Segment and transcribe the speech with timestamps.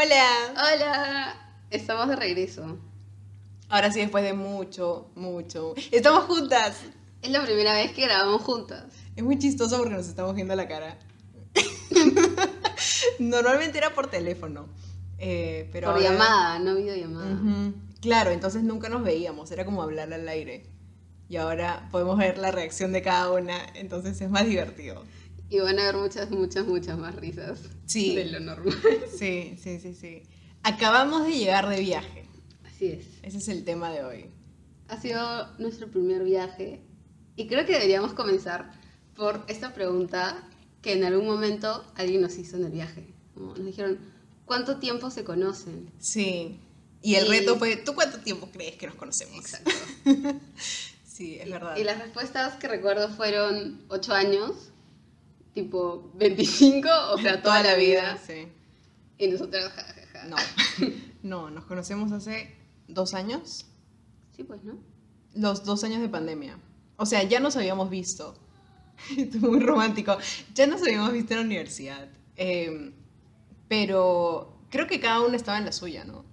[0.00, 0.52] Hola.
[0.52, 1.34] Hola,
[1.70, 2.78] estamos de regreso.
[3.68, 5.74] Ahora sí, después de mucho, mucho.
[5.90, 6.76] Estamos juntas.
[7.20, 8.84] Es la primera vez que grabamos juntas.
[9.16, 10.98] Es muy chistoso porque nos estamos viendo la cara.
[13.18, 14.68] Normalmente era por teléfono.
[15.18, 17.32] eh, pero Por ahora- llamada, no videollamada.
[17.34, 17.74] Ujú.
[18.00, 20.66] Claro, entonces nunca nos veíamos, era como hablar al aire.
[21.28, 25.02] Y ahora podemos ver la reacción de cada una, entonces es más divertido.
[25.50, 27.60] Y van a haber muchas, muchas, muchas más risas.
[27.86, 28.14] Sí.
[28.14, 28.76] De lo normal.
[29.18, 30.22] Sí, sí, sí, sí.
[30.62, 32.24] Acabamos de llegar de viaje.
[32.64, 33.06] Así es.
[33.22, 34.26] Ese es el tema de hoy.
[34.88, 35.20] Ha sido
[35.58, 36.82] nuestro primer viaje.
[37.36, 38.72] Y creo que deberíamos comenzar
[39.16, 40.48] por esta pregunta
[40.82, 43.06] que en algún momento alguien nos hizo en el viaje.
[43.36, 43.98] Nos dijeron,
[44.44, 45.90] ¿cuánto tiempo se conocen?
[45.98, 46.60] Sí.
[47.02, 49.36] Y el Y- reto fue, ¿tú cuánto tiempo crees que nos conocemos?
[49.38, 49.70] Exacto.
[51.04, 51.76] Sí, es verdad.
[51.76, 54.70] Y las respuestas que recuerdo fueron 8 años,
[55.62, 58.16] tipo 25, o sea, toda, la vida.
[58.24, 58.46] Sí.
[59.18, 60.24] Y nosotros, ja, ja, ja.
[60.24, 60.36] No.
[61.20, 62.54] No, nos conocemos hace
[62.86, 63.66] dos años.
[64.36, 64.78] Sí, pues, ¿no?
[65.34, 66.56] Los dos años de pandemia.
[66.96, 68.36] O sea, ya nos habíamos visto.
[69.16, 70.16] Esto es muy romántico.
[70.54, 72.08] Ya nos habíamos visto en la universidad.
[72.36, 72.92] Eh,
[73.66, 76.24] pero creo que cada uno estaba en la suya, ¿no?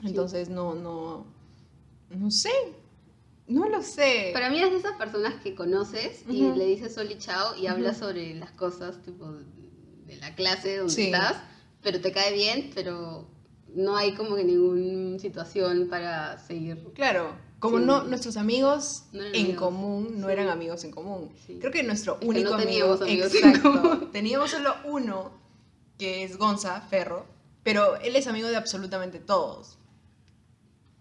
[0.00, 0.08] Sí.
[0.08, 1.26] Entonces, no, no.
[2.08, 2.50] No sé.
[3.48, 4.30] No lo sé.
[4.32, 7.66] Para mí es de esas personas que conoces y le dices sol y chao y
[7.68, 8.06] hablas Ujú.
[8.06, 9.30] sobre las cosas, tipo,
[10.06, 11.04] de la clase donde Sí.
[11.06, 11.36] estás,
[11.82, 13.28] pero te cae bien, pero
[13.74, 16.82] no hay como que ninguna situación para seguir.
[16.94, 17.84] Claro, como Sí.
[17.84, 19.56] no nuestros amigos No en amigos.
[19.58, 20.32] común no Sí.
[20.32, 21.30] eran amigos en común.
[21.60, 24.10] Creo que nuestro Es que único no amigo, teníamos amigos en común.
[24.12, 25.30] teníamos solo uno
[25.98, 27.26] que es Gonza Ferro,
[27.62, 29.78] pero él es amigo de absolutamente todos.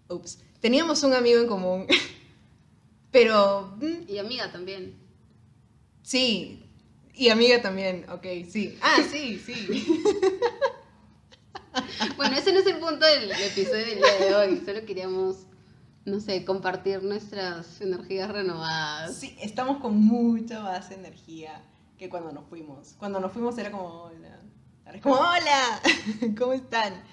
[0.09, 0.39] Ups.
[0.59, 1.87] Teníamos un amigo en común,
[3.15, 4.93] pero mm, Y amiga también.
[6.03, 6.61] sí,
[7.13, 8.77] y amiga también, ok, sí.
[8.81, 9.85] Ah, sí, sí.
[12.15, 15.45] Bueno, ese no es el punto del episodio del día de hoy, solo queríamos,
[16.05, 19.17] no sé, compartir nuestras energías renovadas.
[19.17, 21.61] Sí, estamos con mucha más energía
[21.97, 22.95] que cuando nos fuimos.
[22.97, 24.39] Cuando nos fuimos era como, hola.
[24.85, 25.81] Ahora es como, hola,
[26.37, 27.03] ¿cómo están?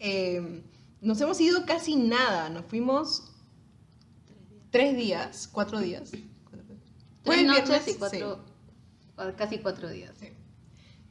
[0.00, 0.64] Eh,
[1.00, 2.48] nos hemos ido casi nada.
[2.48, 3.37] Nos fuimos
[4.70, 6.10] tres días, cuatro días.
[7.22, 8.44] Tres noches viernes, y cuatro,
[9.16, 10.12] cua- casi cuatro días.
[10.18, 10.28] Sí.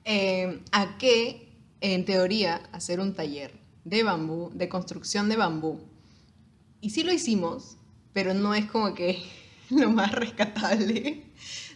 [0.05, 1.49] Eh, a que,
[1.81, 3.53] en teoría, hacer un taller
[3.83, 5.79] de bambú, de construcción de bambú.
[6.81, 7.77] Y sí lo hicimos,
[8.13, 9.21] pero no es como que
[9.69, 11.23] lo más rescatable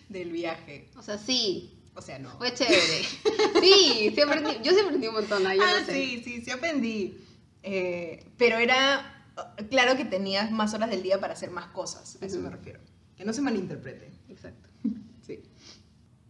[0.09, 0.89] del viaje.
[0.97, 2.37] O sea, sí, O sea, no.
[2.37, 3.03] fue chévere.
[3.61, 5.93] Sí, sí aprendí, yo sí aprendí un montón, yo ah, lo sé.
[5.93, 7.17] sí, sí, sí aprendí.
[7.63, 9.20] Eh, pero era,
[9.69, 12.79] claro que tenías más horas del día para hacer más cosas, a eso me refiero.
[13.15, 14.11] Que no se malinterprete.
[14.29, 14.69] Exacto.
[15.21, 15.43] Sí.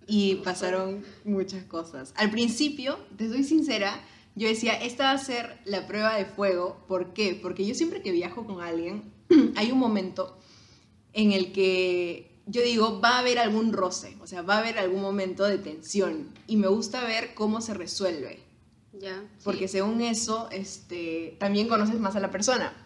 [0.05, 2.13] Y pasaron muchas cosas.
[2.17, 4.01] Al principio, te soy sincera,
[4.35, 6.83] yo decía, esta va a ser la prueba de fuego.
[6.89, 7.39] ¿Por qué?
[7.41, 9.13] Porque yo siempre que viajo con alguien,
[9.55, 10.37] hay un momento
[11.13, 14.77] en el que yo digo, va a haber algún roce, o sea, va a haber
[14.79, 16.29] algún momento de tensión.
[16.47, 18.43] Y me gusta ver cómo se resuelve.
[18.93, 19.19] Ya.
[19.37, 19.43] sí.
[19.43, 22.80] Porque según eso, este, también conoces más a la persona.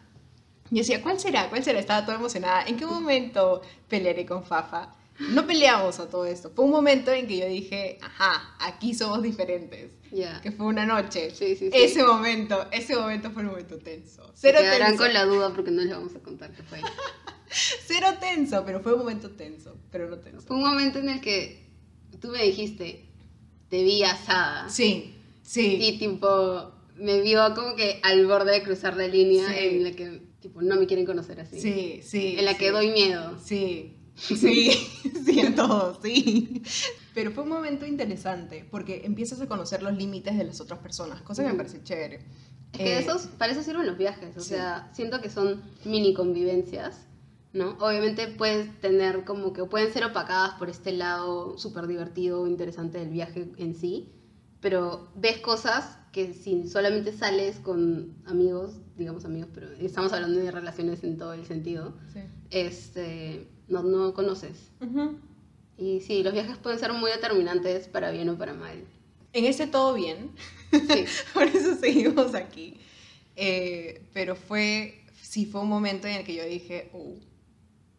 [0.71, 1.49] Yo decía, ¿cuál será?
[1.49, 1.79] ¿Cuál será?
[1.79, 2.63] Estaba toda emocionada.
[2.65, 4.95] ¿En qué momento pelearé con Fafa?
[5.19, 6.51] No peleamos a todo esto.
[6.53, 9.91] Fue un momento en que yo dije, ajá, aquí somos diferentes.
[10.11, 10.41] Ya.
[10.41, 11.29] Que fue una noche.
[11.31, 11.71] Sí, sí, sí.
[11.71, 14.27] Ese momento, ese momento fue un momento tenso.
[14.33, 15.03] Se Cero quedarán tenso.
[15.03, 16.81] con la duda porque no les vamos a contar qué fue.
[17.47, 20.45] Cero tenso, pero fue un momento tenso, pero no tenso.
[20.47, 21.65] Fue un momento en el que
[22.19, 23.05] tú me dijiste,
[23.69, 24.67] te vi asada.
[24.67, 25.77] Sí, sí.
[25.79, 30.21] Y tipo, me vio como que al borde de cruzar la línea en la que,
[30.45, 31.59] tipo, no me quieren conocer así.
[31.59, 32.35] Sí, sí.
[32.38, 33.38] En la que doy miedo.
[33.44, 34.71] Sí, sí,
[35.25, 36.62] sí, en todo, sí.
[37.13, 41.21] Pero fue un momento interesante porque empiezas a conocer los límites de las otras personas,
[41.21, 42.19] cosa que me parece chévere.
[42.74, 44.50] Es que Eh, esos, para eso sirven los viajes, o sí.
[44.50, 47.07] sea, siento que son mini convivencias,
[47.53, 47.77] ¿no?
[47.80, 53.09] Obviamente puedes tener como que pueden ser opacadas por este lado súper divertido, interesante del
[53.09, 54.12] viaje en sí,
[54.59, 60.50] pero ves cosas que si solamente sales con amigos, digamos amigos, pero estamos hablando de
[60.50, 62.21] relaciones en todo el sentido, sí.
[62.51, 64.71] este, no, no conoces.
[64.79, 65.17] Ujú.
[65.77, 68.85] Y sí, los viajes pueden ser muy determinantes para bien o para mal.
[69.33, 70.31] En este todo bien,
[70.71, 72.79] Sí, por eso seguimos aquí.
[73.35, 77.19] Eh, pero fue, sí, fue un momento en el que yo dije, uh,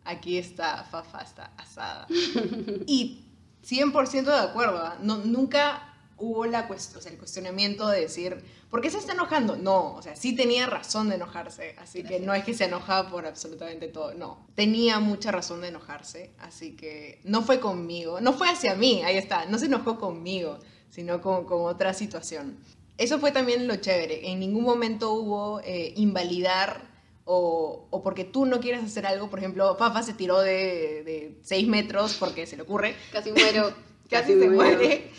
[0.04, 2.06] aquí está, Fafa está asada.
[2.86, 3.26] y
[3.62, 4.96] 100% de acuerdo, ¿ah?
[5.02, 5.85] no, nunca
[6.18, 9.56] hubo la cuest- o sea, el cuestionamiento de decir, ¿por qué se está enojando?
[9.56, 13.10] No, o sea, sí tenía razón de enojarse, así que no es que se enojaba
[13.10, 18.32] por absolutamente todo, no, tenía mucha razón de enojarse, así que no fue conmigo, no
[18.32, 20.58] fue hacia mí, ahí está, no se enojó conmigo,
[20.90, 22.56] sino con, con otra situación.
[22.98, 24.30] eso fue también lo chévere.
[24.30, 26.80] En ningún momento hubo eh, invalidar
[27.26, 29.28] o, o porque tú no quieres hacer algo.
[29.28, 32.94] Por ejemplo, Fafa se tiró de, de 6 metros porque se le ocurre.
[33.12, 33.70] Casi muero.
[34.08, 35.10] Casi se muere.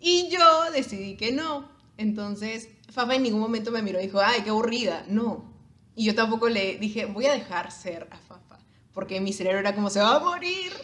[0.00, 1.68] Y yo decidí que no.
[1.96, 5.04] Entonces, Fafa en ningún momento me miró y dijo, ay, qué aburrida.
[5.08, 5.52] No.
[5.96, 8.58] Y yo tampoco le dije, voy a dejar ser a Fafa.
[8.92, 10.72] Porque mi cerebro era como, se va a morir.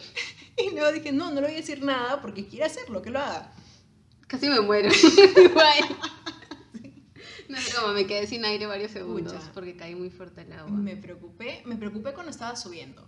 [0.57, 3.19] Y luego dije, no, no le voy a decir nada porque quiere hacerlo, que lo
[3.19, 3.51] haga.
[4.27, 4.89] Casi me muero.
[5.43, 5.75] Igual.
[7.49, 9.51] No es broma, me quedé sin aire varios segundos Pucha.
[9.53, 10.71] porque caí muy fuerte el agua.
[10.71, 13.05] Me preocupé, me preocupé cuando estaba subiendo.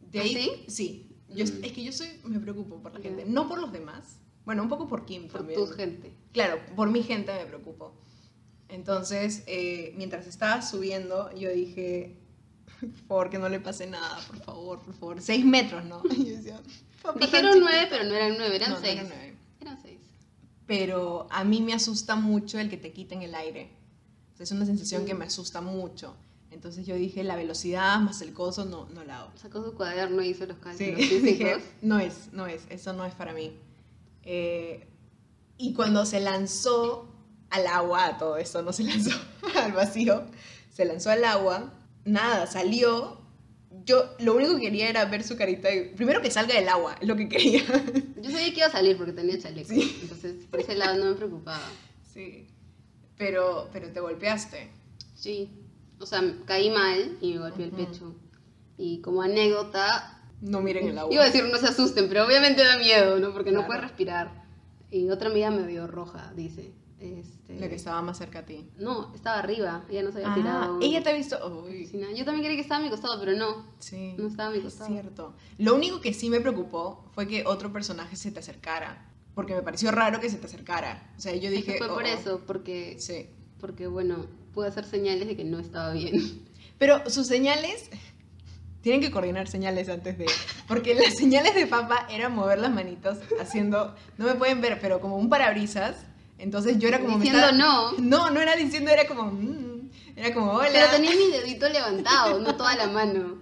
[0.00, 0.64] De ¿Ah, ahí, sí?
[0.68, 1.16] sí.
[1.28, 1.64] Yo, Mm.
[1.64, 4.18] Es que yo soy, me preocupo por la gente, no por los demás.
[4.46, 5.60] Bueno, un poco por Kim Por también.
[5.60, 6.14] tu gente.
[6.32, 7.92] Claro, por mi gente me preocupo.
[8.68, 12.16] Entonces, eh, mientras estaba subiendo, yo dije,
[12.80, 15.20] por favor, que no le pase nada, por favor, por favor.
[15.22, 16.02] Seis metros, ¿no?
[16.10, 16.60] Y yo decía,
[17.02, 17.68] "Papá, tan Dijeron chiquito".
[17.70, 18.94] nueve, pero no eran nueve, eran No, no seis.
[18.94, 19.36] eran nueve.
[19.60, 19.98] Eran seis.
[20.66, 23.70] Pero a mí me asusta mucho el que te quiten el aire.
[24.34, 25.06] O sea, es una sensación Mm.
[25.06, 26.14] que me asusta mucho.
[26.50, 29.32] Entonces yo dije, la velocidad más el coso no, no la hago.
[29.36, 31.62] Sacó su cuaderno y hizo los Sí, cálculos dije, físicos.
[31.82, 33.52] no es, no es, eso no es para mí.
[34.26, 34.86] Eh,
[35.56, 37.08] y cuando se lanzó
[37.50, 39.10] al agua, todo eso, no se lanzó
[39.54, 40.24] al vacío,
[40.70, 41.72] se lanzó al agua,
[42.04, 43.24] nada, salió.
[43.84, 45.72] Yo lo único que quería era ver su carita.
[45.72, 47.62] y- primero que salga del agua, es lo que quería.
[48.20, 49.68] Yo sabía que iba a salir porque tenía chaleco.
[49.68, 49.98] Sí.
[50.02, 51.62] Entonces, por ese lado no me preocupaba.
[52.12, 52.48] Sí,
[53.16, 54.70] pero, pero te golpeaste.
[55.14, 55.50] Sí.
[56.00, 58.14] O sea, caí mal y me golpeé el pecho.
[58.76, 61.12] Y como anécdota, No miren el agua.
[61.12, 63.32] iba a decir no se asusten, pero obviamente da miedo, ¿no?
[63.32, 64.44] Porque no puedes respirar.
[64.90, 66.72] Y otra amiga me vio roja, dice.
[66.98, 68.70] Este, La que estaba más cerca a ti.
[68.78, 70.78] No, estaba arriba, ella no se había Ah, tirado.
[70.80, 71.64] ella te ha visto.
[71.66, 73.66] Uy, Sí, no, Yo también quería que estaba a mi costado, pero no.
[73.80, 74.14] sí.
[74.16, 74.90] No estaba a mi Es costado.
[74.90, 75.34] cierto.
[75.58, 79.10] Lo único que sí me preocupó fue que otro personaje se te acercara.
[79.34, 81.12] Porque me pareció raro que se te acercara.
[81.18, 81.72] O sea, yo Es dije.
[81.72, 83.26] que fue por "Oh, eso, porque, Sí.
[83.60, 84.24] porque bueno,
[84.54, 86.14] pude hacer señales de que no estaba bien.
[86.78, 87.90] Pero sus señales.
[88.86, 90.26] Tienen que coordinar señales antes de.
[90.68, 93.96] Porque las señales de Papa eran mover las manitos haciendo.
[94.16, 95.96] No me pueden ver, pero como un parabrisas.
[96.38, 97.18] Entonces yo era como.
[97.18, 97.92] Diciendo estaba- no.
[97.98, 99.24] No, no era diciendo, era como.
[99.32, 100.68] mm, era como, hola.
[100.72, 103.38] Pero tenía mi dedito levantado, no toda la mano.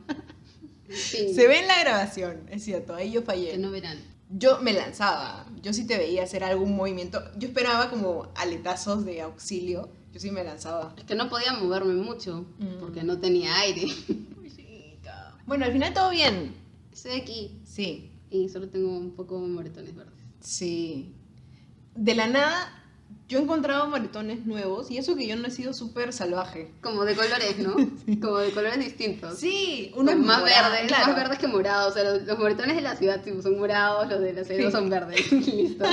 [0.88, 1.34] Sí.
[1.34, 3.58] Se ve en la grabación, es cierto, ahí yo Que fallé.
[3.58, 3.98] no verán.
[4.30, 7.22] Yo me lanzaba, yo sí te veía hacer algún movimiento.
[7.36, 10.94] Yo esperaba como aletazos de auxilio, yo sí me lanzaba.
[10.96, 12.78] Es que no podía moverme mucho, Mm.
[12.80, 13.88] porque no tenía aire.
[15.46, 16.54] Bueno, al final todo bien.
[16.92, 20.14] Estoy aquí Sí, y solo tengo un poco de moretones verdes.
[20.40, 21.14] sí.
[21.96, 22.82] De la nada,
[23.28, 26.72] yo he encontrado moretones nuevos y eso que yo no he sido súper salvaje.
[26.80, 27.74] Como de colores, ¿no?
[28.20, 29.38] Como de colores distintos.
[29.38, 31.06] Sí, Uno es más morados, verdes, claro.
[31.06, 31.92] más verdes que morados.
[31.92, 34.54] O sea, los, los moretones de la ciudad tipo, son morados, los de la Sí.
[34.72, 35.30] son verdes.
[35.32, 35.84] Listo.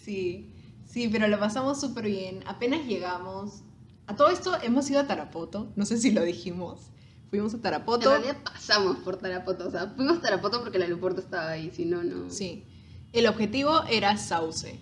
[0.00, 0.50] Sí,
[0.86, 2.44] sí, pero lo pasamos súper bien.
[2.46, 3.62] Apenas llegamos.
[4.06, 6.80] A todo esto hemos ido a Tarapoto, no sé si lo dijimos.
[7.32, 8.10] Fuimos a En Tarapoto.
[8.10, 9.66] realidad pasamos por Tarapoto.
[9.66, 11.70] O sea, fuimos a Tarapoto porque el aeropuerto estaba ahí.
[11.74, 12.28] Si no, no.
[12.28, 12.66] Sí.
[13.14, 14.78] El objetivo era Sauce.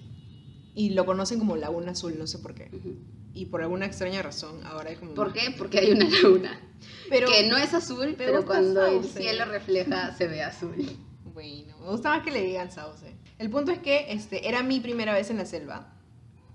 [0.75, 2.69] Y lo conocen como Laguna Azul, no sé por qué.
[2.73, 2.97] Ujú.
[3.35, 5.14] Y por alguna extraña razón, ahora es como.
[5.14, 5.54] ¿Por qué?
[5.57, 6.61] Porque hay una laguna.
[7.09, 10.75] Pero, que no es azul, pero cuando el cielo refleja se ve azul.
[11.33, 13.14] Bueno, me gusta más que le digan Sauce.
[13.38, 15.95] El punto es que este, era mi primera vez en la selva.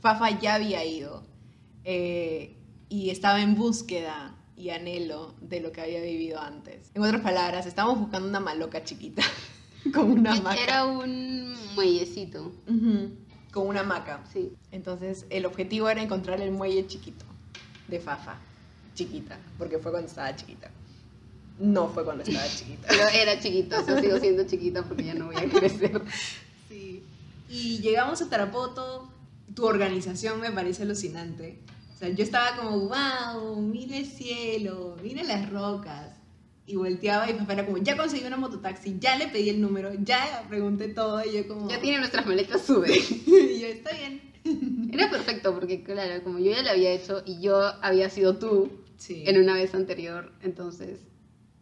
[0.01, 1.23] Fafa ya había ido.
[1.85, 2.57] eh,
[2.89, 6.91] y estaba en búsqueda y anhelo de lo que había vivido antes.
[6.93, 9.23] En otras palabras, estábamos buscando una maloca chiquita.
[9.93, 10.61] con una hamaca.
[10.61, 12.51] Era un muellecito.
[13.51, 14.23] Con una hamaca.
[14.31, 14.53] Sí.
[14.71, 17.25] Entonces, el objetivo era encontrar el muelle chiquito
[17.87, 18.37] de Fafa.
[18.93, 20.71] Chiquita, porque fue cuando estaba chiquita.
[21.59, 22.87] No fue cuando estaba chiquita.
[22.87, 26.01] Pero era chiquito, o sea, sigo siendo chiquita porque ya no voy a crecer.
[26.67, 27.03] Sí.
[27.47, 29.07] Y llegamos a Tarapoto.
[29.53, 31.59] Tu organización me parece alucinante.
[31.95, 36.11] O sea, yo estaba como, wow, mira el cielo, mira las rocas.
[36.67, 39.91] Y volteaba y papá era como, ya conseguí una mototaxi, ya le pedí el número,
[40.03, 41.23] ya pregunté todo.
[41.23, 42.91] Y yo como, Ya tiene nuestras maletas, sube.
[43.27, 44.21] y yo, está bien.
[44.91, 48.69] Era perfecto porque, claro, como yo ya lo había hecho y yo había sido tú
[48.97, 49.23] Sí.
[49.27, 50.99] en una vez anterior, entonces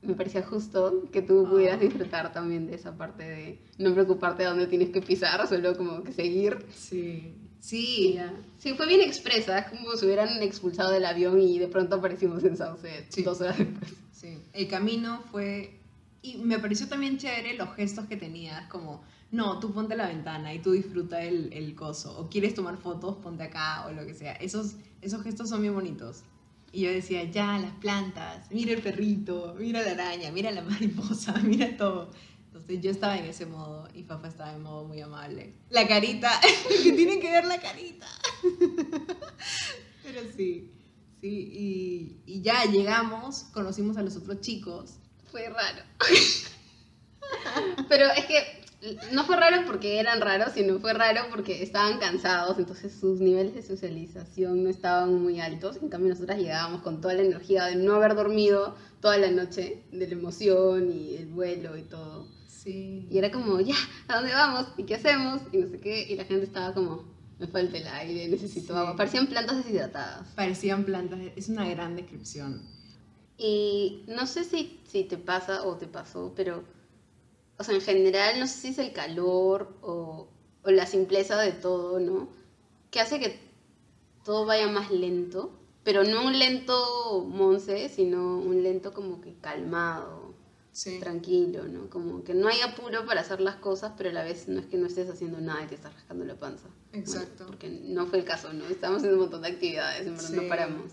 [0.02, 1.84] me parecía justo que tú pudieras Ah.
[1.84, 6.04] disfrutar también de esa parte de no preocuparte de dónde tienes que pisar, solo como
[6.04, 6.66] que seguir.
[6.74, 7.34] Sí.
[7.64, 8.20] Sí.
[8.60, 12.44] Sí, fue bien expresa, es como si hubieran expulsado del avión y de pronto aparecimos
[12.44, 13.24] en Sauce Sí.
[13.24, 13.94] dos horas después.
[14.12, 15.80] Sí, el camino fue...
[16.22, 19.02] Y me pareció también chévere los gestos que tenías, como,
[19.32, 22.78] no, tú ponte a la ventana y tú disfruta el, el coso, o quieres tomar
[22.78, 24.34] fotos, ponte acá, o lo que sea.
[24.34, 26.24] Esos, esos gestos son bien bonitos.
[26.74, 31.34] Y yo decía, ya, las plantas, mira el perrito, mira la araña, mira la mariposa,
[31.44, 32.10] mira todo.
[32.64, 35.54] Entonces yo estaba en ese modo y Fafa estaba en modo muy amable.
[35.70, 36.32] La carita,
[36.84, 38.08] que tienen que ver la carita.
[40.02, 40.72] Pero sí,
[41.20, 44.94] sí, y, y ya llegamos, conocimos a los otros chicos.
[45.30, 45.84] Fue raro.
[47.90, 48.64] Pero es que
[49.12, 53.56] no fue raro porque eran raros, sino fue raro porque estaban cansados, entonces sus niveles
[53.56, 55.80] de socialización no estaban muy altos.
[55.82, 59.84] En cambio, nosotras llegábamos con toda la energía de no haber dormido toda la noche,
[59.92, 62.26] de la emoción y el vuelo y todo.
[62.64, 63.08] Sí.
[63.10, 63.76] Y era como, ya,
[64.08, 64.68] ¿a dónde vamos?
[64.78, 65.42] ¿Y qué hacemos?
[65.52, 66.04] Y no sé qué.
[66.10, 67.04] Y la gente estaba como,
[67.40, 68.80] me falta el aire, necesito Sí.
[68.80, 68.96] agua.
[68.96, 70.28] Parecían plantas deshidratadas.
[70.36, 72.62] Parecían plantas, es una gran descripción.
[73.38, 76.64] Y no sé si, si te pasa o te pasó, pero,
[77.58, 80.30] o sea, en general, no sé si es el calor o,
[80.64, 82.30] o la simpleza de todo, ¿no?
[82.92, 83.40] Que hace que
[84.24, 85.52] todo vaya más lento,
[85.84, 90.33] pero no un lento monce, sino un lento como que calmado,
[90.74, 91.00] Sí.
[91.00, 91.88] tranquilo, ¿no?
[91.90, 94.66] Como que no hay apuro para hacer las cosas, pero a la vez no es
[94.66, 96.68] que no estés haciendo nada y te estás rascando la panza.
[96.90, 97.46] Bueno, Exacto.
[97.46, 98.66] porque no fue el caso, ¿no?
[98.66, 100.36] Estábamos haciendo un montón de actividades, en verdad Sí.
[100.36, 100.92] no paramos.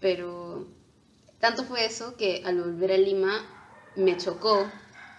[0.00, 0.68] Pero
[1.38, 3.32] tanto fue eso que al volver a Lima
[3.96, 4.70] me chocó,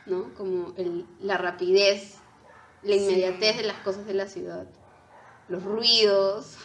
[0.05, 0.33] ¿no?
[0.35, 2.17] Como el- la rapidez,
[2.83, 3.01] la Sí.
[3.01, 4.67] inmediatez de las cosas de la ciudad,
[5.47, 6.57] los ruidos.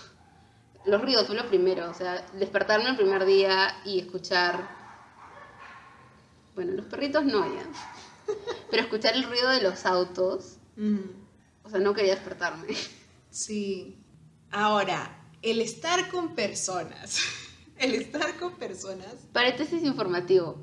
[0.84, 4.75] Los ruidos fue lo primero, o sea, despertarme el primer día y escuchar.
[6.56, 7.64] Bueno, los perritos no ya.
[8.70, 10.98] Pero escuchar el ruido de los autos, Mm,
[11.62, 12.66] o sea, no quería despertarme.
[13.30, 13.96] sí.
[14.50, 17.20] Ahora, el estar con personas,
[17.78, 20.56] el estar con personas, Paréntesis informativo.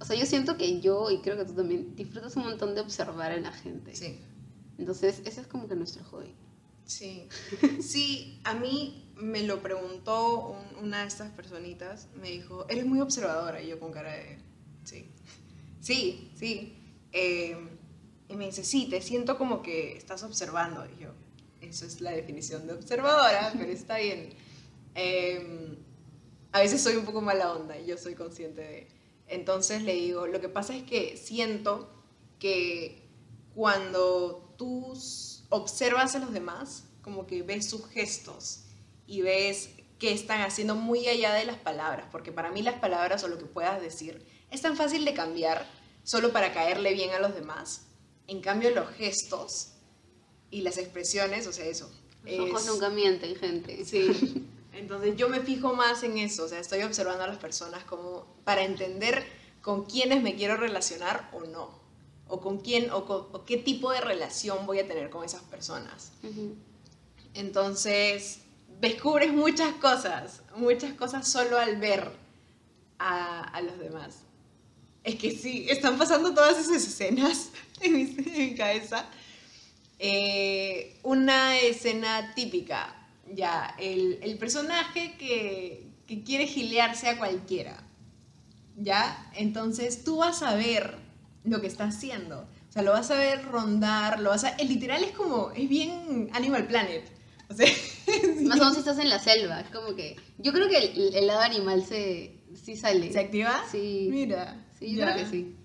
[0.00, 2.80] O sea, yo siento que yo, y creo que tú también, disfrutas un montón de
[2.80, 3.94] observar a la gente.
[3.94, 4.18] sí,
[4.78, 6.34] Entonces, ese es como que nuestro hobby.
[6.84, 7.28] sí.
[7.80, 13.00] Sí, a mí me lo preguntó un- una de estas personitas, me dijo, eres muy
[13.00, 14.38] observadora, y yo con cara de,
[14.84, 15.06] sí,
[15.80, 16.78] sí, sí.
[17.12, 17.56] Eh,
[18.28, 21.10] y me dice, sí, te siento como que estás observando, y yo,
[21.60, 24.30] eso es la definición de observadora, pero está bien.
[24.94, 25.76] Eh,
[26.52, 28.88] a veces soy un poco mala onda y yo soy consciente de...
[29.26, 31.90] Entonces le digo, lo que pasa es que siento
[32.38, 33.08] que
[33.54, 34.94] cuando tú
[35.48, 38.66] observas a los demás, como que ves sus gestos
[39.06, 43.24] y ves que están haciendo muy allá de las palabras, porque para mí las palabras
[43.24, 45.66] o lo que puedas decir es tan fácil de cambiar
[46.02, 47.82] solo para caerle bien a los demás.
[48.26, 49.72] En cambio, los gestos
[50.50, 51.90] y las expresiones, o sea, eso.
[52.24, 53.84] Los ojos es- nunca mienten, gente.
[53.84, 54.46] Sí.
[54.72, 58.26] Entonces yo me fijo más en eso, o sea, estoy observando a las personas como
[58.44, 59.24] para entender
[59.62, 61.70] con quiénes me quiero relacionar o no,
[62.28, 65.42] o con quién, o, con- o qué tipo de relación voy a tener con esas
[65.42, 66.10] personas.
[66.24, 66.54] Ujú.
[67.34, 68.40] Entonces
[68.80, 72.10] descubres muchas cosas, muchas cosas solo al ver
[72.98, 74.18] a, a los demás.
[75.04, 79.06] Es que sí, están pasando todas esas escenas en mi, en mi cabeza.
[79.98, 82.94] Eh, una escena típica,
[83.32, 87.76] ya, el, el personaje que, que quiere gilearse a cualquiera,
[88.76, 89.30] ¿ya?
[89.34, 90.96] Entonces tú vas a ver
[91.44, 92.48] lo que está haciendo.
[92.68, 94.48] O sea, lo vas a ver rondar, lo vas a...
[94.50, 97.04] El literal es como, es bien Animal Planet.
[97.48, 97.68] O sea,
[98.42, 99.60] Más o menos si estás en la selva.
[99.60, 100.16] Es como que.
[100.38, 102.32] Yo creo que el, el lado animal se.
[102.54, 103.12] Sí sale.
[103.12, 103.62] ¿se activa?
[103.70, 104.08] Sí.
[104.10, 104.64] Mira.
[104.84, 105.12] Sí, yo ya.
[105.12, 105.56] creo que sí.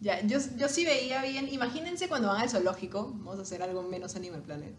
[0.00, 3.82] Ya, yo, yo sí veía bien, imagínense cuando van al zoológico, vamos a hacer algo
[3.84, 4.74] menos Animal Planet,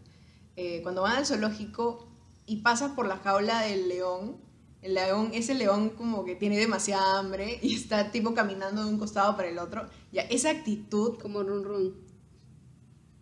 [0.57, 2.09] eh, cuando van al zoológico
[2.45, 4.35] y pasas por la jaula del león,
[4.81, 8.99] el león, ese león como que tiene demasiada hambre y está tipo caminando de un
[8.99, 11.95] costado para el otro, ya, esa actitud, Como run run.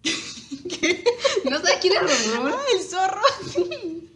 [1.52, 2.52] ¿No sabes quién es run run?
[2.52, 3.22] ¡ah, el zorro!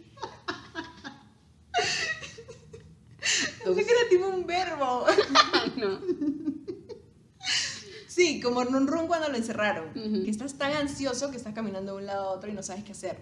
[3.74, 5.06] Pensé que era tipo un verbo.
[5.76, 6.00] no.
[8.08, 9.90] Sí, como Run Run cuando lo encerraron.
[9.90, 10.24] Ujú.
[10.24, 12.82] Que estás tan ansioso que estás caminando de un lado a otro y no sabes
[12.84, 13.18] qué hacer.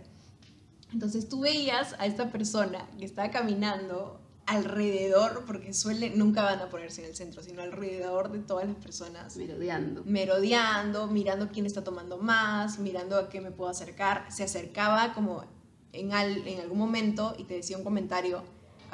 [0.92, 6.68] Entonces tú veías a esta persona que estaba caminando alrededor, porque suele, nunca van a
[6.68, 10.02] ponerse en el centro, sino alrededor de todas las personas, Merodeando.
[10.04, 14.26] merodeando, mirando quién está tomando más, mirando a qué me puedo acercar.
[14.30, 15.44] Se acercaba como
[15.92, 18.44] en, al- en algún momento y te decía un comentario,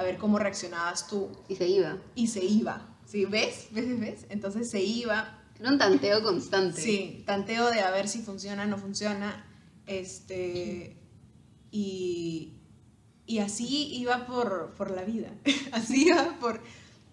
[0.00, 1.30] a ver cómo reaccionabas tú.
[1.48, 1.98] Y se iba.
[2.14, 2.96] Y se iba.
[3.06, 3.24] ¿Sí?
[3.24, 3.68] ¿Ves?
[3.72, 4.00] ¿Ves?
[4.00, 4.26] ¿Ves?
[4.28, 6.80] Entonces se iba Era un tanteo constante.
[6.80, 9.46] Sí, tanteo de a ver si funciona, no funciona.
[9.86, 10.96] Este.
[11.70, 12.54] Y.
[13.26, 15.30] Y así iba por, por la vida.
[15.72, 16.60] Así iba por.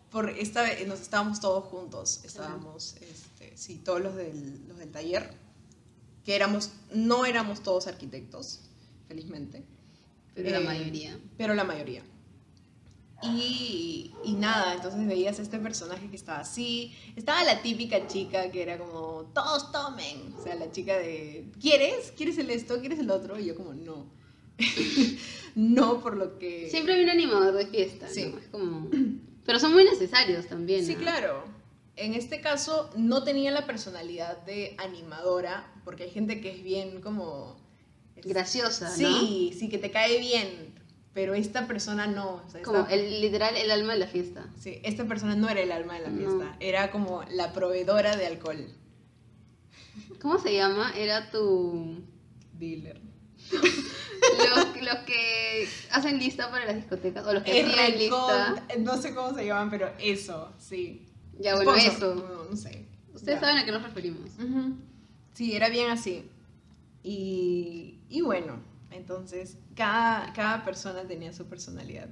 [0.10, 2.22] por esta vez, nos estábamos todos juntos.
[2.24, 5.36] Estábamos, este, sí, todos los del, los del taller.
[6.26, 6.72] Que éramos.
[6.92, 8.62] No éramos todos arquitectos,
[9.08, 9.64] felizmente.
[10.34, 11.20] Pero la Eh, mayoría.
[11.38, 12.04] Pero la mayoría.
[13.24, 16.94] Y, y nada, entonces veías a este personaje que estaba así.
[17.16, 20.34] Estaba la típica chica que era como, todos tomen.
[20.38, 22.14] O sea, la chica de, ¿quieres?
[22.16, 22.80] ¿Quieres el esto?
[22.80, 23.40] ¿Quieres el otro?
[23.40, 24.06] Y yo como, no.
[25.56, 26.70] no por lo que...
[26.70, 28.26] Siempre hay un animador de fiesta, Sí.
[28.32, 28.38] ¿no?
[28.38, 28.90] Es como...
[29.46, 31.00] Pero son muy necesarios también, Sí, ¿no?
[31.00, 31.46] claro.
[31.96, 37.02] En este caso no tenía la personalidad de animadora, porque hay gente que es bien
[37.02, 37.58] como...
[38.18, 38.96] Graciosa, ¿no?
[38.96, 40.74] Sí, sí, que te cae bien,
[41.18, 42.44] pero esta persona no.
[42.46, 44.46] o sea, Como esta, el literal el alma de la fiesta.
[44.56, 46.18] sí, esta persona no era el alma de la No.
[46.20, 48.68] fiesta, era como la proveedora de alcohol.
[50.22, 50.94] ¿Cómo se llama?
[50.96, 52.04] Era tu...
[52.54, 53.02] Dealer.
[53.52, 58.64] Los, los que hacen lista para las discotecas, o los que hacían lista.
[58.78, 61.08] No sé cómo se llaman, pero eso, sí.
[61.40, 62.16] Ya, bueno, Sponsor, eso.
[62.16, 62.86] No, no sé.
[63.12, 63.48] Ustedes Ya.
[63.48, 64.30] saben a qué nos referimos.
[64.40, 64.76] Ujú.
[65.34, 66.30] Sí, era bien así.
[67.02, 68.60] Y, y bueno,
[68.92, 72.10] entonces cada, cada persona tenía su personalidad.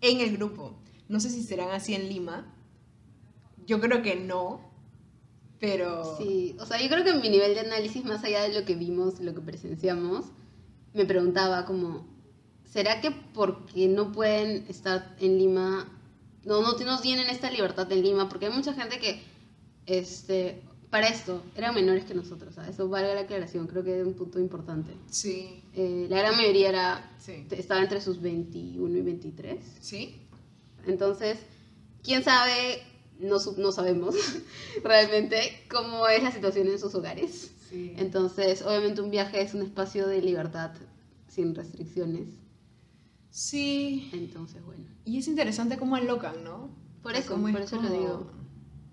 [0.00, 0.78] En el grupo.
[1.08, 2.54] No sé si serán así en Lima.
[3.66, 4.70] Yo creo que no.
[5.58, 6.16] Pero...
[6.16, 8.64] Sí, o sea, yo creo que en mi nivel de análisis, más allá de lo
[8.64, 10.26] que vimos, lo que presenciamos,
[10.94, 12.06] me preguntaba como,
[12.64, 15.86] ¿será que porque no pueden estar en Lima,
[16.44, 18.28] no, no, no tienen esta libertad en Lima?
[18.28, 19.22] Porque hay mucha gente que,
[19.84, 22.74] este, para esto, eran menores que nosotros, ¿sabes?
[22.74, 24.92] Eso vale la aclaración, creo que es un punto importante.
[25.08, 27.46] Sí, Eh, la gran mayoría era, sí.
[27.50, 29.58] estaba entre sus 21 y 23.
[29.80, 30.16] ¿Sí?
[30.86, 31.38] Entonces,
[32.02, 32.82] quién sabe,
[33.20, 34.16] no, no sabemos
[34.84, 37.52] realmente cómo es la situación en sus hogares.
[37.68, 37.94] Sí.
[37.96, 40.72] Entonces, obviamente un viaje es un espacio de libertad
[41.28, 42.28] sin restricciones.
[43.30, 44.10] Sí.
[44.12, 44.84] Entonces, bueno.
[45.04, 46.68] Y es interesante cómo alocan, ¿no?
[47.02, 48.39] Por eso, por eso lo digo.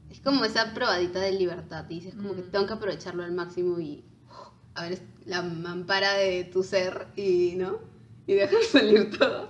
[0.09, 1.85] Es como esa probadita de libertad.
[1.89, 2.51] Y dices como que Mm.
[2.51, 7.55] tengo que aprovecharlo al máximo y uf, a ver la mampara de tu ser y,
[7.55, 7.79] ¿no?
[8.25, 9.49] Y dejar salir todo.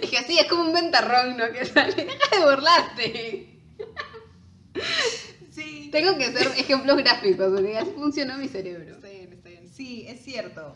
[0.00, 1.50] Es que así es como un ventarrón, ¿no?
[1.52, 1.94] Que sale.
[2.06, 3.48] Deja de burlarte.
[5.50, 5.88] Sí.
[5.92, 8.94] Tengo que hacer ejemplos gráficos, porque así funciona mi cerebro.
[8.94, 9.68] Está bien, está bien.
[9.68, 10.74] Sí, es cierto.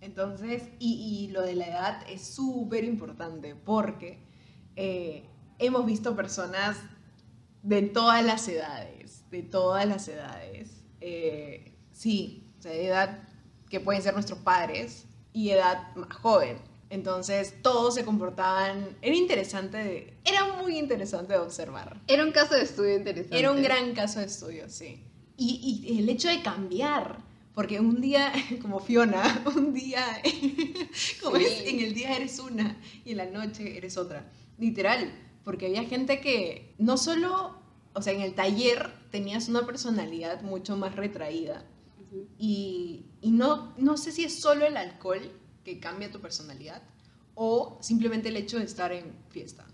[0.00, 4.18] Entonces, y, y lo de la edad es súper importante porque
[4.76, 5.24] eh,
[5.58, 6.76] hemos visto personas
[7.62, 10.70] de todas las edades, de todas las edades.
[11.00, 13.28] Eh, sí, o sea, de edad
[13.68, 16.58] que pueden ser nuestros padres y edad más joven.
[16.90, 22.00] Entonces, todos se comportaban, era interesante, de- era muy interesante de observar.
[22.08, 23.38] Era un caso de estudio interesante.
[23.38, 25.04] Era un gran caso de estudio, sí.
[25.36, 27.18] Y, y el hecho de cambiar,
[27.54, 30.04] porque un día, como Fiona, un día,
[31.22, 31.44] como Sí.
[31.44, 34.28] es, en el día eres una y en la noche eres otra.
[34.58, 35.12] Literal,
[35.44, 37.56] porque había gente que no solo,
[37.94, 41.64] o sea, en el taller tenías una personalidad mucho más retraída.
[42.38, 45.30] Y, y no, no sé si es solo el alcohol
[45.64, 46.82] que cambia tu personalidad
[47.34, 49.64] o simplemente el hecho de estar en fiesta.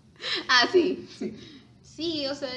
[0.48, 1.08] Ah, sí.
[1.18, 1.34] Sí.
[1.82, 2.50] Sí, o sea,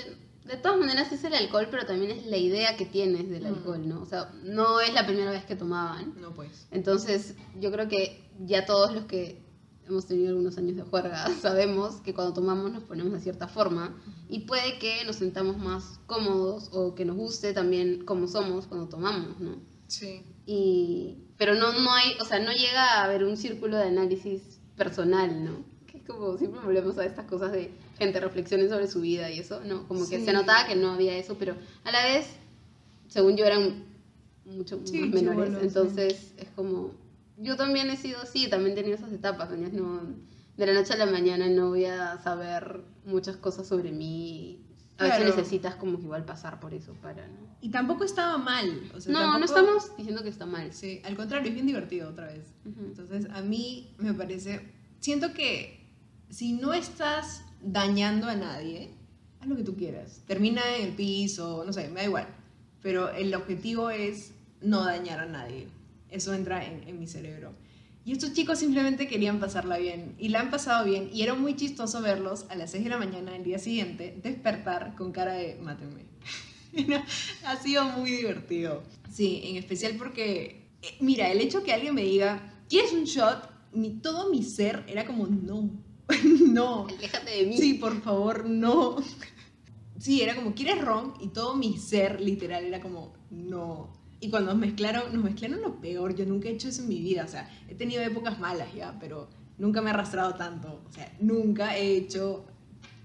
[0.46, 3.88] de todas maneras es el alcohol, pero también es la idea que tienes del alcohol,
[3.88, 4.02] ¿no?
[4.02, 6.20] O sea, no es la primera vez que tomaban.
[6.20, 6.68] No, pues.
[6.72, 9.42] Entonces, yo creo que ya todos los que
[9.90, 13.96] hemos tenido algunos años de juerga sabemos que cuando tomamos nos ponemos de cierta forma
[14.30, 18.88] y puede que nos sentamos más cómodos o que nos guste también como somos cuando
[18.88, 19.56] tomamos, ¿no?
[19.88, 20.22] Sí.
[20.46, 24.60] Y, pero no, no hay, o sea, no llega a haber un círculo de análisis
[24.78, 25.64] personal, ¿no?
[25.88, 29.40] Que es como siempre volvemos a estas cosas de gente reflexiones sobre su vida y
[29.40, 29.88] eso, ¿no?
[29.88, 30.26] Como que Sí.
[30.26, 32.28] se notaba que no había eso, pero a la vez,
[33.08, 33.84] según yo, eran
[34.46, 35.50] mucho Sí, más menores.
[35.50, 35.68] chibolos, sí.
[35.68, 36.92] Entonces es como,
[37.40, 39.70] yo también he sido así, también he tenido esas etapas, ¿no?
[39.70, 40.16] no
[40.60, 44.66] de la noche a la mañana no voy a saber muchas cosas sobre mí.
[44.98, 47.56] A veces necesitas como que igual pasar por eso para, ¿no?
[47.62, 48.92] Y tampoco estaba mal.
[48.94, 50.74] O sea, no, no estamos diciendo que está mal.
[50.74, 52.54] Sí, al contrario, es bien divertido otra vez.
[52.66, 54.74] Entonces, a mí me parece.
[55.00, 55.90] Siento que
[56.30, 58.94] si no estás dañando a nadie,
[59.40, 60.22] haz lo que tú quieras.
[60.28, 62.28] Termina en el piso, no sé, me da igual.
[62.82, 65.70] Pero el objetivo es no dañar a nadie.
[66.12, 67.54] Eso entra en, en mi cerebro.
[68.06, 70.16] Y estos chicos simplemente querían pasarla bien.
[70.18, 71.10] Y la han pasado bien.
[71.14, 74.96] Y era muy chistoso verlos a las 6 de la mañana del día siguiente despertar
[74.96, 76.06] con cara de mátenme.
[77.46, 78.84] Ha sido muy divertido.
[79.12, 83.50] Sí, en especial porque, eh, mira, el hecho que alguien me diga, ¿quieres un shot?
[83.74, 85.70] Mi, todo mi ser era como, no,
[86.48, 86.88] no.
[86.88, 87.58] Aléjate de mí.
[87.58, 88.98] Sí, por favor, no.
[90.00, 91.14] Sí, era como, ¿quieres ron?
[91.20, 93.99] Y todo mi ser literal era como, no.
[94.20, 96.16] Y cuando nos mezclaron, nos mezclaron lo peor.
[96.16, 97.24] Yo nunca he hecho eso en mi vida.
[97.26, 100.84] O sea, he tenido épocas malas ya, pero nunca me he arrastrado tanto.
[100.88, 102.46] O sea, nunca he hecho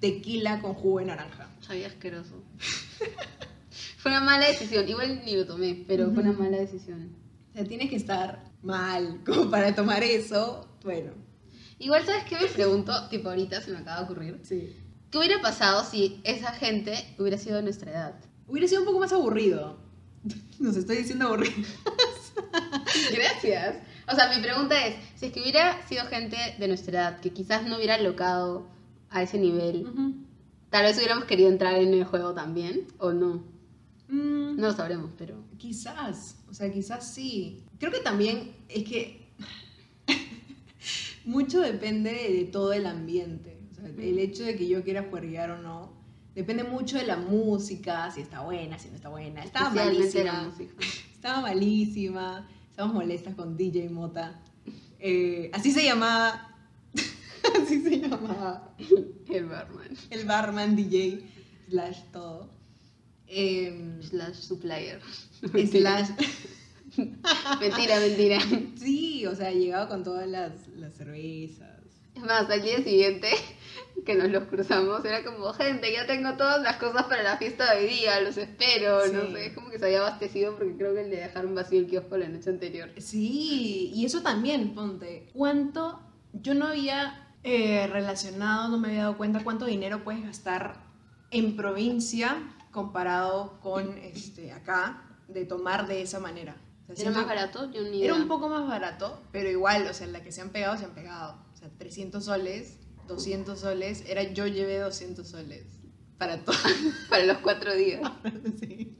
[0.00, 1.48] tequila con jugo de naranja.
[1.60, 2.42] Sabía asqueroso.
[3.98, 4.88] fue una mala decisión.
[4.88, 7.14] Igual ni lo tomé, pero fue una mala decisión.
[7.50, 10.68] O sea, tienes que estar mal como para tomar eso.
[10.82, 11.12] Bueno,
[11.78, 12.92] Igual, ¿sabes qué me pregunto?
[13.08, 14.40] Tipo, ahorita se me acaba de ocurrir.
[14.42, 14.76] Sí.
[15.10, 18.14] ¿Qué hubiera pasado si esa gente hubiera sido de nuestra edad?
[18.46, 19.78] Hubiera sido un poco más aburrido.
[20.58, 21.54] Nos estoy diciendo aburrido.
[23.12, 23.76] Gracias.
[24.10, 27.30] O sea, mi pregunta es, si es que hubiera sido gente de nuestra edad que
[27.30, 28.66] quizás no hubiera locado
[29.10, 29.86] a ese nivel,
[30.70, 33.44] tal vez hubiéramos querido entrar en el juego también, o no.
[34.08, 35.42] Mm, No lo sabremos, pero...
[35.58, 37.64] Quizás, o sea, quizás sí.
[37.78, 39.26] Creo que también es que
[41.24, 43.58] mucho depende de todo el ambiente.
[43.72, 45.92] O sea, el hecho de que yo quiera jugar o no,
[46.34, 49.42] depende mucho de la música, si está buena, si no está buena.
[49.42, 50.52] Estaba malísima.
[51.14, 52.48] Estaba malísima.
[52.70, 54.40] Estábamos molestas con DJ Mota.
[54.98, 56.54] Eh, así se llamaba.
[57.62, 58.74] así se llamaba
[59.28, 59.88] El barman.
[60.10, 61.24] el barman DJ
[61.68, 62.50] slash todo.
[63.26, 65.00] Em, Slash supplier.
[65.70, 66.10] slash
[67.60, 68.38] Mentira, mentira.
[68.76, 71.73] Sí, o sea, llegaba con todas las, las cervezas.
[72.14, 73.30] Es más, al día siguiente
[74.06, 77.74] que nos los cruzamos, era como, gente, ya tengo todas las cosas para la fiesta
[77.74, 80.94] de hoy día, los espero, no sé, es como que se había abastecido porque creo
[80.94, 82.90] que le dejaron vacío el kiosco la noche anterior.
[82.98, 86.00] Sí, y eso también, ponte, ¿cuánto?
[86.32, 90.82] Yo no había eh, relacionado, no me había dado cuenta cuánto dinero puedes gastar
[91.30, 92.36] en provincia
[92.70, 96.56] comparado con este, acá, de tomar de esa manera.
[96.88, 97.70] O sea, ¿Era más barato?
[97.70, 100.50] Yo ni Era un poco más barato, pero igual, o sea, la que se han
[100.50, 101.43] pegado, se han pegado.
[101.64, 102.76] Sea, 300 soles,
[103.08, 105.64] 200 soles, era yo llevé 200 soles
[106.18, 106.56] para todo.
[107.10, 108.00] Para los cuatro días.
[108.60, 108.96] Sí.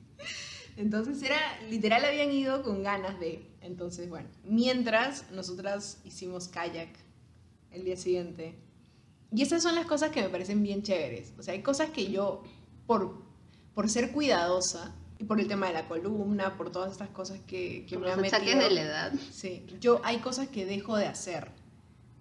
[0.76, 1.38] Entonces era,
[1.70, 3.46] literal habían ido con ganas de.
[3.60, 6.88] Entonces, bueno, mientras nosotras hicimos kayak
[7.70, 8.56] el día siguiente.
[9.32, 11.32] Y esas son las cosas que me parecen bien chéveres.
[11.38, 12.42] O sea, hay cosas que yo,
[12.86, 13.22] por,
[13.74, 17.86] por ser cuidadosa y por el tema de la columna, por todas estas cosas que,
[17.86, 18.68] que Por me han los achaques metido.
[18.68, 19.12] de la edad.
[19.32, 21.50] Sí, yo hay cosas que dejo de hacer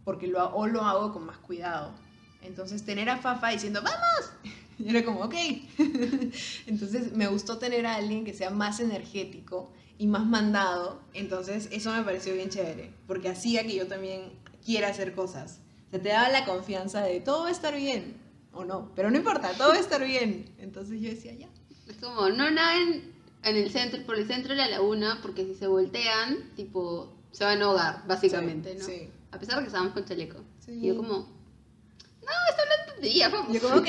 [0.03, 1.93] porque lo, o lo hago con más cuidado.
[2.41, 4.31] Entonces, tener a Fafa diciendo, ¡vamos!
[4.77, 5.35] Y era como, ok.
[6.67, 11.01] Entonces, me gustó tener a alguien que sea más energético y más mandado.
[11.13, 14.21] Entonces, eso me pareció bien chévere, porque hacía que yo también
[14.65, 15.59] quiera hacer cosas.
[15.87, 18.17] O sea, te daba la confianza de todo va a estar bien,
[18.51, 20.53] o no, pero no importa, todo va a estar bien.
[20.57, 21.47] Entonces, yo decía, ya.
[21.87, 23.13] Es como, no naden
[23.43, 27.43] en el centro, por el centro de la laguna, porque si se voltean, tipo, se
[27.43, 28.85] van a ahogar, básicamente, Sí, ¿no?
[28.85, 29.09] sí.
[29.33, 30.39] A pesar de que estábamos con chaleco.
[30.59, 30.71] Sí.
[30.73, 33.53] Y yo como, no, está hablando tontería, vamos.
[33.53, 33.87] Yo como, ok.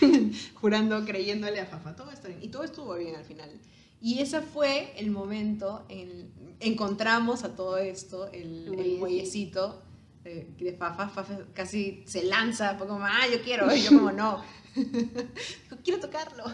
[0.60, 2.42] Jurando, creyéndole a Fafa, todo está bien.
[2.42, 3.50] Y todo estuvo bien al final.
[4.00, 8.98] Y ese fue el momento en encontramos a todo esto, el, El el muellecito.
[8.98, 9.82] muellecito
[10.24, 11.08] de, de Fafa.
[11.08, 13.74] Fafa casi se lanza, fue como, ah, yo quiero.
[13.74, 14.42] Y yo como, no.
[14.74, 16.44] Dijo, quiero tocarlo.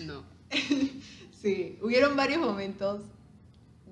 [0.00, 0.22] No.
[1.40, 3.02] Sí, hubieron varios momentos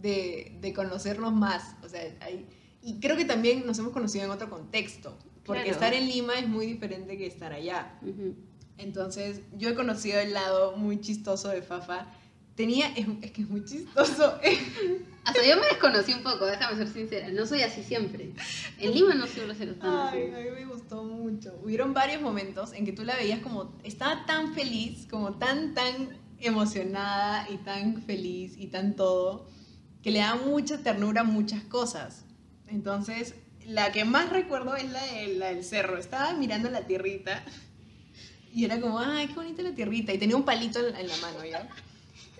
[0.00, 1.74] de, de conocernos más.
[1.82, 2.46] O sea, hay,
[2.82, 5.16] y creo que también nos hemos conocido en otro contexto.
[5.44, 5.74] Porque Claro.
[5.74, 7.98] estar en Lima es muy diferente que estar allá.
[8.02, 8.34] Ujú.
[8.78, 12.06] Entonces, yo he conocido el lado muy chistoso de Fafa.
[12.54, 14.38] Tenía, es, es que es muy chistoso.
[15.24, 17.28] Hasta yo me desconocí un poco, déjame ser sincera.
[17.30, 18.32] No soy así siempre.
[18.78, 20.16] En Lima no suelo ser tan así.
[20.18, 21.58] Ay, a mí me gustó mucho.
[21.62, 26.18] Hubieron varios momentos en que tú la veías como, estaba tan feliz, como tan, tan
[26.40, 29.46] emocionada y tan feliz y tan todo,
[30.02, 32.24] que le da mucha ternura a muchas cosas.
[32.72, 33.34] Entonces,
[33.66, 35.98] la que más recuerdo es la, de- la del cerro.
[35.98, 37.44] Estaba mirando la tierrita
[38.54, 40.12] y era como, ay, qué bonita la tierrita.
[40.12, 41.68] Y tenía un palito en, en la mano, ¿ya?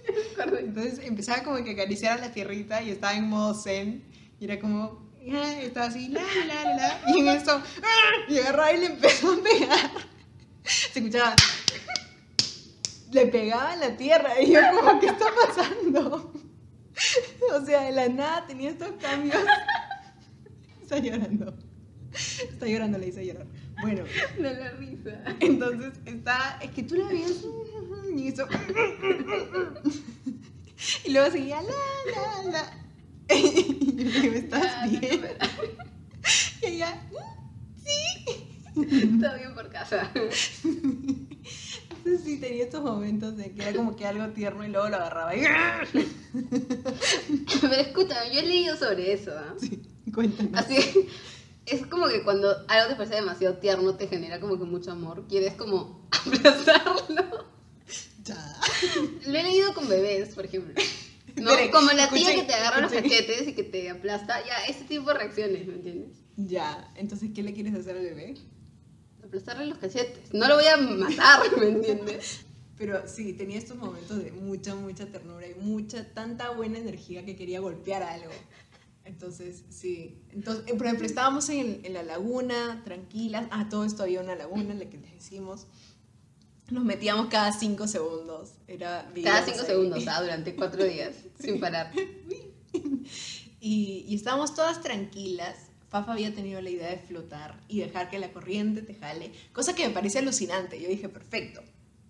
[0.59, 4.03] Entonces empezaba como que acariciar a la tierrita y estaba en modo zen
[4.41, 8.11] y era como, ah, estaba así, la, la, la, y en eso, ¡ah!
[8.29, 9.91] y agarraba y le empezó a pegar.
[10.65, 11.37] Se escuchaba,
[13.13, 16.33] le pegaba en la tierra y yo como, ¿qué está pasando?
[17.57, 19.43] O sea, de la nada tenía estos cambios.
[20.93, 21.55] Está llorando.
[22.13, 23.47] Está llorando, le hice llorar.
[23.81, 24.05] Bueno,
[24.37, 25.25] De la risa.
[25.41, 27.31] entonces está, es que tú la veías
[28.15, 28.47] y eso.
[31.05, 31.73] Y luego seguía la,
[32.15, 32.79] la, la.
[33.35, 35.21] Y yo le digo, ¿estás bien?
[35.23, 35.29] no,
[36.63, 37.01] Y ella,
[38.77, 40.11] Está bien por casa.
[40.15, 40.61] entonces
[42.25, 45.35] sí tenía estos momentos de que era como que algo tierno y luego lo agarraba
[45.35, 45.43] y.
[47.61, 49.55] Pero escúchame, yo he leído sobre eso, ¿ah?
[50.15, 50.53] Cuéntanos.
[50.55, 51.09] Así,
[51.67, 55.27] es como que cuando algo te parece demasiado tierno, te genera como que mucho amor.
[55.29, 57.47] Quieres como abrazarlo.
[58.25, 58.61] Ya.
[59.27, 60.75] Lo he leído con bebés, por ejemplo.
[61.73, 64.45] Como la tía que te agarra los cachetes y que te aplasta.
[64.47, 66.19] Ya, ese tipo de reacciones, ¿me entiendes?
[66.37, 68.35] Ya, entonces, ¿qué le quieres hacer al bebé?
[69.25, 70.33] Aplastarle los cachetes.
[70.35, 72.45] No lo voy a matar, ¿me entiendes?
[72.77, 77.37] Pero sí, tenía estos momentos de mucha, mucha ternura y mucha, tanta buena energía que
[77.37, 78.33] quería golpear algo.
[79.05, 80.23] Entonces, sí.
[80.31, 83.47] Entonces, eh, por ejemplo, estábamos en, en la laguna, tranquilas.
[83.51, 85.67] Ah, todo esto había una laguna en la que les decimos.
[86.71, 88.53] Nos metíamos cada cinco segundos.
[88.69, 89.67] Era Cada cinco ahí.
[89.67, 91.93] segundos, ah, durante cuatro días, sin parar.
[93.61, 95.57] Y, y estábamos todas tranquilas.
[95.89, 99.75] Fafa había tenido la idea de flotar y dejar que la corriente te jale, cosa
[99.75, 100.81] que me parece alucinante.
[100.81, 101.63] Yo dije, perfecto.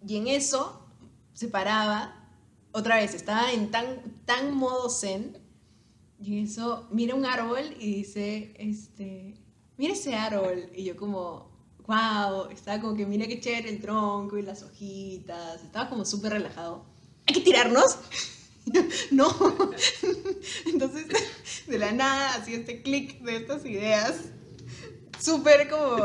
[0.07, 0.87] Y en eso
[1.35, 2.31] se paraba,
[2.71, 3.87] otra vez, estaba en tan,
[4.25, 5.37] tan modo zen,
[6.23, 9.35] y eso mira un árbol y dice, este,
[9.77, 10.71] mira ese árbol.
[10.75, 11.51] Y yo como,
[11.87, 16.35] wow, estaba como que mira qué chévere el tronco y las hojitas, estaba como súper
[16.35, 16.85] relajado.
[17.27, 17.99] ¿Hay que tirarnos?
[19.11, 19.29] no.
[20.67, 21.07] Entonces,
[21.67, 24.27] de la nada, hacía este clic de estas ideas,
[25.19, 25.97] súper como,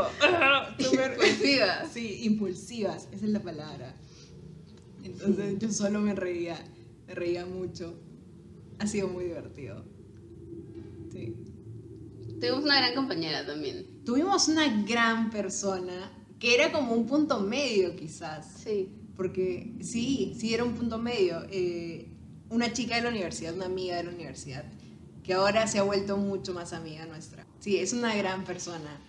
[0.80, 1.91] súper, Impulsivas.
[1.93, 3.95] sí, impulsivas, esa es la palabra.
[5.03, 6.60] Entonces, yo solo me reía,
[7.06, 7.93] me reía mucho.
[8.80, 9.96] Ha sido muy divertido.
[11.17, 11.36] Sí.
[12.39, 14.03] Tuvimos una gran compañera también.
[14.06, 18.62] Tuvimos una gran persona que era como un punto medio, quizás.
[18.63, 18.89] Sí.
[19.15, 21.43] Porque sí, sí era un punto medio.
[21.49, 22.13] Eh,
[22.49, 24.63] una chica de la universidad, una amiga de la universidad,
[25.23, 27.45] que ahora se ha vuelto mucho más amiga nuestra.
[27.60, 29.01] Sí, es una gran persona.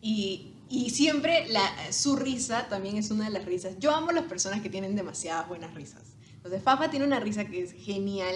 [0.00, 3.74] Y, y siempre la, su risa también es una de las risas.
[3.80, 6.02] Yo amo las personas que tienen demasiadas buenas risas.
[6.36, 8.34] Entonces, Fafa tiene una risa que es genial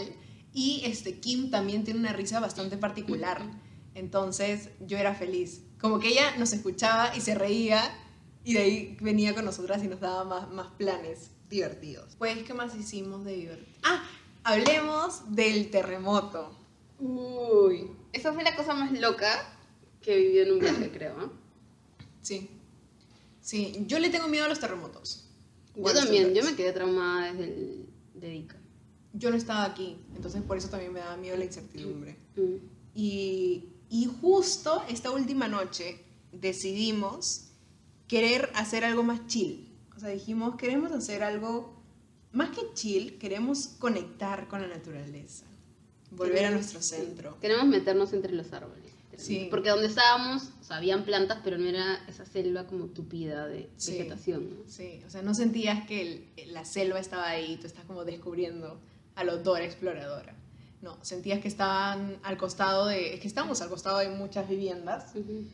[0.55, 3.43] y este, Kim también tiene una risa bastante particular.
[3.95, 5.63] Entonces, yo era feliz.
[5.81, 7.83] Como que ella nos escuchaba y se reía
[8.45, 12.15] y de ahí venía con nosotras y nos daba más, más planes divertidos.
[12.19, 13.79] Pues, ¿qué más hicimos de divertido?
[13.83, 14.05] Ah,
[14.45, 16.57] hablemos del terremoto.
[17.01, 17.91] Uy.
[18.13, 19.29] Esa fue la cosa más loca
[20.01, 21.17] que vivió en un viaje, creo.
[21.19, 21.33] ¿ah?
[22.23, 22.49] Sí.
[23.41, 25.29] Sí, yo le tengo miedo a los terremotos.
[25.75, 28.57] Yo también, yo me quedé traumada desde el de Ica.
[29.17, 32.17] Yo no estaba aquí, entonces por eso también me daba miedo la incertidumbre.
[32.37, 32.57] Mm.
[32.95, 36.01] Y, y justo esta última noche
[36.33, 37.47] decidimos
[38.09, 39.69] querer hacer algo más chill.
[39.97, 41.73] O sea, dijimos, queremos hacer algo
[42.33, 45.45] más que chill, queremos conectar con la naturaleza,
[46.11, 47.39] volver a nuestro centro.
[47.41, 48.83] Queremos meternos entre los árboles.
[49.17, 49.47] Sí.
[49.49, 53.71] Porque donde estábamos, o sea, habían plantas, pero no era esa selva como tupida de
[53.77, 53.93] Sí.
[53.93, 54.51] vegetación.
[54.51, 54.57] ¿no?
[54.69, 56.03] Sí, o sea, no sentías que
[56.37, 58.81] el- la selva estaba ahí, tú estás como descubriendo
[59.17, 60.35] a la Dora exploradora.
[60.83, 65.13] No, sentías que estaban al costado de, es que estamos al costado de muchas viviendas
[65.15, 65.47] Ujú.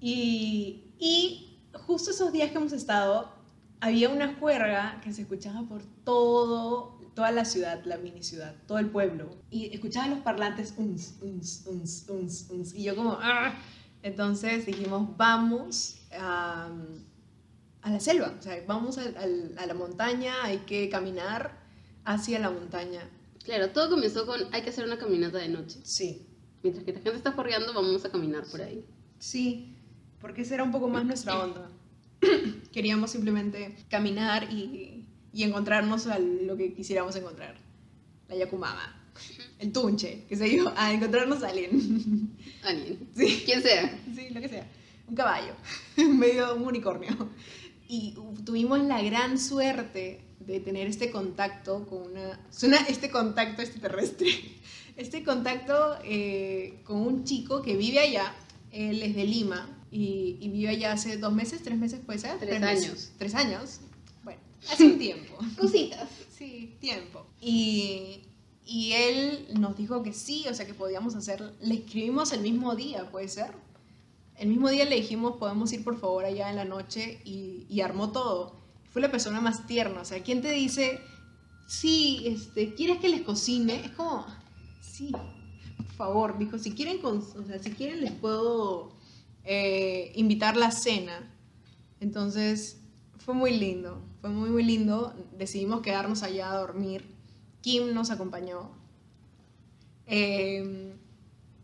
[0.00, 3.32] Y, y justo esos días que hemos estado,
[3.80, 8.78] había una juerga que se escuchaba por todo, toda la ciudad, la mini ciudad, todo
[8.78, 9.28] el pueblo.
[9.50, 13.54] Y escuchaba los parlantes, uns, uns, uns, uns, uns, y yo como, "Ah".
[14.02, 16.68] Entonces dijimos, vamos a,
[17.82, 21.58] a la selva, o sea, vamos al- al- a la montaña, hay que caminar
[22.08, 23.08] hacia la montaña.
[23.44, 25.78] Claro, todo comenzó con hay que hacer una caminata de noche.
[25.84, 26.24] Sí,
[26.62, 28.84] Mientras que la gente está corriendo, vamos a caminar por ahí.
[29.20, 29.76] Sí,
[30.20, 31.70] porque esa era un poco más nuestra onda.
[32.72, 37.56] Queríamos simplemente caminar y, y encontrarnos a lo que quisiéramos encontrar.
[38.28, 39.08] La Yakumama,
[39.60, 42.34] el Tunche, que se iba a encontrarnos a alguien.
[42.64, 43.08] Alguien.
[43.14, 44.00] Sí, Quien sea.
[44.14, 44.66] sí, lo que sea.
[45.06, 45.54] Un caballo,
[45.96, 47.10] medio un unicornio.
[47.88, 52.38] Y tuvimos la gran suerte de tener este contacto con una...
[52.50, 54.28] Suena este contacto extraterrestre.
[54.98, 58.34] Este contacto eh, con un chico que vive allá.
[58.72, 62.36] Él es de Lima y, y vive allá hace dos meses, tres meses, puede ser.
[62.40, 62.84] Tres meses.
[62.84, 63.12] años.
[63.16, 63.80] Tres años.
[64.24, 65.38] Bueno, hace un tiempo.
[65.56, 66.08] Cositas.
[66.36, 67.24] Sí, tiempo.
[67.40, 68.24] Y,
[68.66, 71.54] y él nos dijo que sí, o sea, que podíamos hacer.
[71.60, 73.52] Le escribimos el mismo día, ¿puede ser?
[74.38, 78.12] El mismo día le dijimos, podemos ir por favor allá en la noche y, armó
[78.12, 78.56] todo.
[78.92, 81.00] Fue la persona más tierna, o sea, ¿quién te dice,
[81.66, 83.84] sí, este, ¿quieres que les cocine?
[83.84, 84.24] Es como,
[84.80, 85.12] sí,
[85.76, 88.92] por favor, dijo, si quieren, con- o sea, si quieren les puedo
[89.44, 91.34] eh, invitar la cena.
[92.00, 92.80] Entonces,
[93.18, 95.14] fue muy lindo, fue muy, muy lindo.
[95.36, 97.04] Decidimos quedarnos allá a dormir.
[97.60, 98.70] Kim nos acompañó.
[100.06, 100.94] Eh,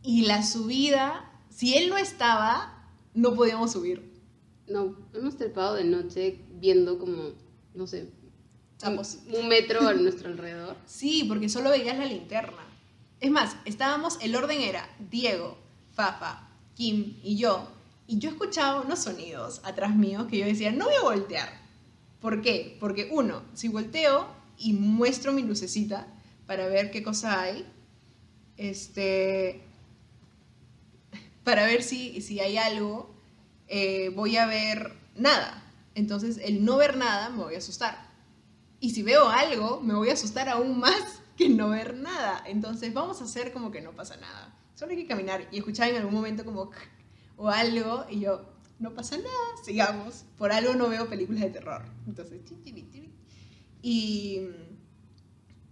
[0.03, 4.13] y la subida, si él no estaba, no podíamos subir.
[4.67, 7.31] No, hemos trepado de noche viendo como,
[7.75, 8.11] no sé,
[8.77, 9.19] Sapos.
[9.33, 10.77] un, metro a nuestro alrededor.
[10.87, 12.59] Sí, porque solo veías la linterna.
[13.21, 15.57] Es más, estábamos, el orden era Diego,
[15.95, 17.69] Fafa, Kim y yo.
[18.09, 21.49] Y yo escuchaba unos sonidos atrás mío que yo decía, no voy a voltear.
[22.21, 22.77] ¿Por qué?
[22.81, 24.27] Porque uno, si volteo
[24.59, 26.09] y muestro mi lucecita
[26.47, 27.65] para ver qué cosa hay,
[28.57, 29.63] este,
[31.45, 33.15] para ver si, si hay algo,
[33.69, 35.63] eh, voy a ver nada.
[35.95, 38.11] Entonces, el no ver nada me voy a asustar.
[38.81, 42.43] Y si veo algo, me voy a asustar aún más que no ver nada.
[42.47, 44.55] Entonces, vamos a hacer como que no pasa nada.
[44.75, 45.47] solo hay que caminar.
[45.53, 46.71] Y escuchaba en algún momento como
[47.37, 49.29] o algo y yo, no pasa nada,
[49.65, 50.25] sigamos.
[50.37, 51.85] Por algo no veo películas de terror.
[52.07, 52.41] Entonces,
[53.83, 54.49] y,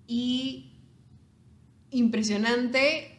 [0.06, 0.72] y
[1.90, 3.11] impresionante,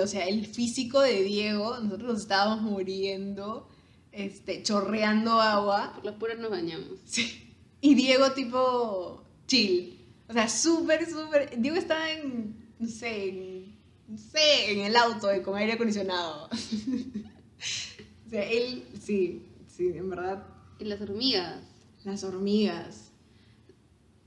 [0.00, 3.68] o sea, el físico de Diego, nosotros nos estábamos muriendo,
[4.12, 5.92] este, chorreando agua.
[5.94, 6.98] Por las puras nos bañamos.
[7.04, 7.48] Sí.
[7.80, 9.98] Y Diego tipo chill.
[10.28, 11.60] O sea, súper, súper...
[11.60, 16.48] Diego estaba en, no sé, en, no sé, en el auto con aire acondicionado.
[18.26, 20.46] o sea, él, sí, sí, en verdad.
[20.78, 21.60] Y las hormigas.
[22.04, 23.10] Las hormigas.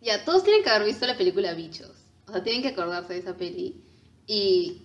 [0.01, 1.91] Ya, todos tienen que haber visto la película Bichos.
[2.27, 3.81] O sea, tienen que acordarse de esa peli.
[4.27, 4.83] Y,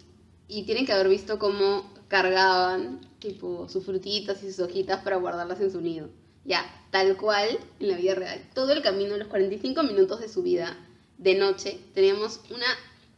[0.51, 5.61] y tienen que haber visto cómo cargaban, tipo, sus frutitas y sus hojitas para guardarlas
[5.61, 6.11] en su nido.
[6.45, 8.43] Ya, tal cual, en la vida real.
[8.53, 10.77] Todo el camino, los 45 minutos de su vida,
[11.19, 12.67] de noche, teníamos una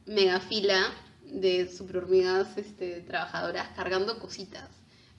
[0.04, 0.92] mega fila
[1.24, 4.68] de super hormigas este, trabajadoras cargando cositas.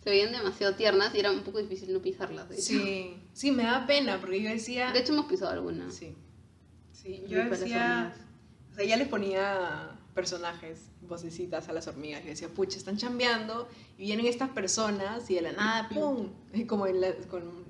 [0.04, 2.48] Se veían demasiado tiernas y era un poco difícil no pisarlas.
[2.58, 4.92] Sí, sí, me da pena porque yo decía...
[4.92, 5.96] De hecho hemos pisado algunas.
[5.96, 6.14] Sí,
[6.92, 8.14] sí, yo decía...
[8.72, 12.24] O sea, ya les ponía personajes, vocecitas a las hormigas.
[12.26, 16.30] Y decía, pucha, están chambeando y vienen estas personas y de la nada, ¡pum!
[16.68, 17.64] Como en la, con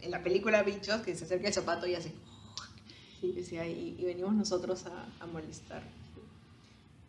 [0.00, 2.12] en la película Bichos, que se acerca el zapato y hace...
[3.22, 5.82] Y, decía, y, venimos nosotros a, molestar.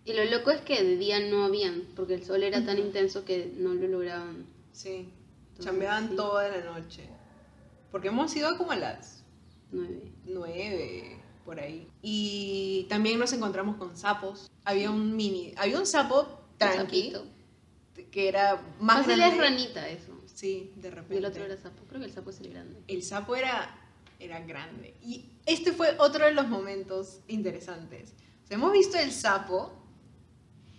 [0.06, 3.26] Y lo loco es que de día no habían, porque el sol era tan intenso
[3.26, 4.46] que no lo lograban.
[4.72, 5.10] Sí,
[5.60, 7.10] chambeaban toda la noche.
[7.92, 9.24] Porque hemos ido como a las...
[9.72, 10.12] Nueve.
[10.26, 11.15] Nueve
[11.46, 11.88] por ahí.
[12.02, 14.52] Y también nos encontramos con sapos.
[14.66, 16.28] Había un mini, había un sapo
[16.58, 17.14] tranqui,
[18.12, 19.28] que era más grande.
[19.28, 20.12] es ranita eso.
[20.26, 21.16] Sí, de repente.
[21.16, 21.86] Y el otro era sapo.
[21.88, 22.82] Creo que el sapo es el grande.
[22.88, 23.80] El sapo era,
[24.20, 24.96] era grande.
[25.02, 28.14] Y este fue otro de los momentos interesantes.
[28.50, 29.72] hemos visto el sapo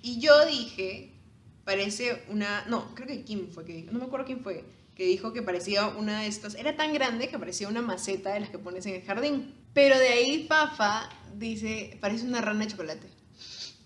[0.03, 1.13] y yo dije,
[1.65, 2.65] parece una...
[2.67, 4.65] No, creo que Kim fue que dijo, no me acuerdo quién fue,
[4.97, 6.55] que dijo que parecía una de estas...
[6.55, 9.55] Era tan grande que parecía una maceta de las que pones en el jardín.
[9.75, 13.07] Pero de ahí Fafa dice, parece una rana de chocolate.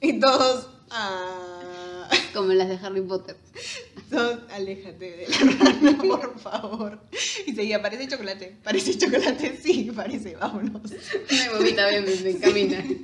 [0.00, 2.08] Y todos, ah.
[2.32, 3.36] Como las de Harry Potter.
[4.08, 7.00] Todos, aléjate de la rana, por favor.
[7.44, 10.92] Y seguía, parece chocolate, parece chocolate, sí, parece, vámonos.
[11.30, 12.84] Me vomita, ven, ven, camina.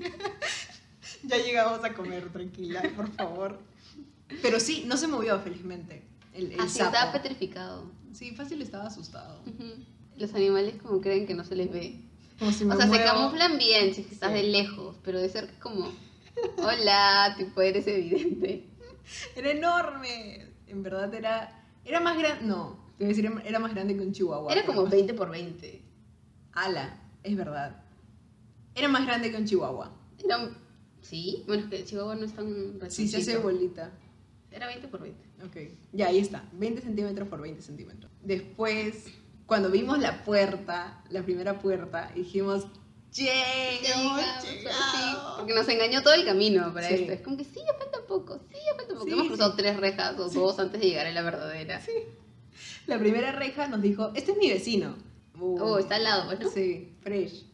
[1.24, 3.58] Ya llegamos a comer, tranquila, por favor.
[4.42, 6.04] Pero sí, no se movió, felizmente.
[6.32, 7.90] El, el Así estaba petrificado.
[8.16, 9.42] Sí, fácil estaba asustado.
[10.16, 12.06] Los animales como creen que no se les ve
[12.40, 15.90] o sea, se camuflan bien si estás de lejos, pero de cerca es como,
[16.58, 18.66] hola, tipo, eres evidente.
[19.36, 20.46] Era enorme.
[20.66, 24.02] En verdad era, era más grande, no, te voy a decir, era más grande que
[24.02, 24.52] un chihuahua.
[24.52, 25.80] Era como 20 por 20.
[26.52, 27.84] Ala, es verdad.
[28.74, 29.92] Era más grande que un chihuahua.
[30.22, 30.50] Era
[31.02, 32.80] Sí, bueno, es que el chihuahua no es tan...
[32.90, 33.92] Sí, se hace bolita.
[34.50, 35.25] Era 20 por 20.
[35.44, 35.56] Ok,
[35.92, 38.10] ya ahí está, 20 centímetros por 20 centímetros.
[38.22, 39.04] Después
[39.46, 42.66] cuando vimos la puerta, la primera puerta, dijimos,
[43.12, 43.78] ¡Yay!
[44.42, 44.66] Sí,
[45.38, 47.12] porque nos engañó todo el camino para esto.
[47.12, 49.08] Es como que sí, ya falta poco, sí, ya falta poco.
[49.08, 51.80] Hemos cruzado tres rejas o dos antes de llegar a la verdadera.
[51.80, 51.92] Sí.
[52.86, 54.96] La primera reja nos dijo, este es mi vecino.
[55.40, 56.50] oh, está al lado, pues, ¿no?
[56.50, 57.46] Sí, fresh.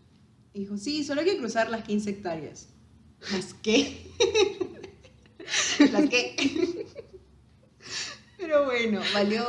[0.55, 2.69] Y dijo, sí, solo hay que cruzar las 15 hectáreas.
[3.33, 4.11] ¿Las qué?
[5.93, 6.87] ¿Las qué?
[8.43, 9.45] Pero bueno, valió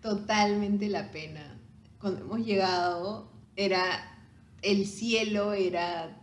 [0.00, 1.60] totalmente la pena.
[2.00, 4.24] Cuando hemos llegado, era
[4.62, 6.18] el cielo, era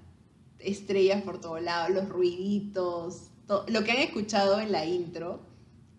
[0.58, 3.30] estrellas por todos lados, los ruiditos,
[3.68, 5.46] lo que han escuchado en la intro,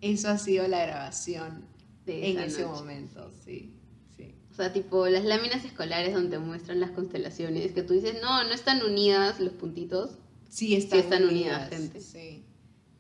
[0.01, 1.65] eso ha sido la grabación
[2.05, 3.73] de en ese momento, sí.
[4.17, 4.35] Sí.
[4.51, 8.53] O sea, tipo las láminas escolares donde muestran las constelaciones, que tú dices, no, no
[8.53, 10.19] están unidas los puntitos.
[10.49, 12.01] Sí, están, están unidas, gente.
[12.01, 12.45] Sí.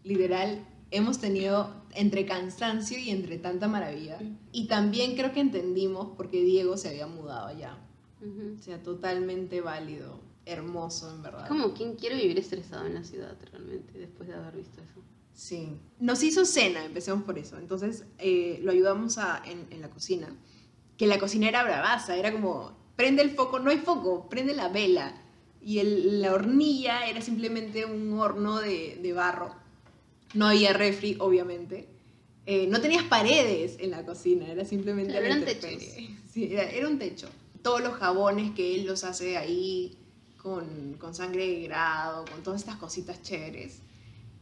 [0.05, 4.19] Literal, hemos tenido entre cansancio y entre tanta maravilla.
[4.53, 7.77] Y también creo que entendimos por qué Diego se había mudado allá.
[8.20, 11.49] O sea, totalmente válido, hermoso en verdad.
[11.49, 15.03] Como quien quiere vivir estresado en la ciudad realmente, después de haber visto eso.
[15.33, 15.77] Sí.
[15.99, 17.59] Nos hizo cena, empecemos por eso.
[17.59, 20.29] Entonces eh, lo ayudamos a, en, la cocina.
[20.97, 24.68] Que la cocina era bravaza, era como, prende el foco, no hay foco, prende la
[24.68, 25.20] vela.
[25.61, 29.53] Y la hornilla era simplemente un horno de, de barro
[30.35, 31.89] no había refri, obviamente.
[32.51, 35.70] Eh, no tenías paredes en la cocina, era simplemente era eran techos.
[36.32, 37.28] Sí, era, un techo.
[37.61, 39.99] Todos los jabones que él los hace ahí
[40.38, 43.80] con, con sangre de grado, con todas estas cositas chéveres.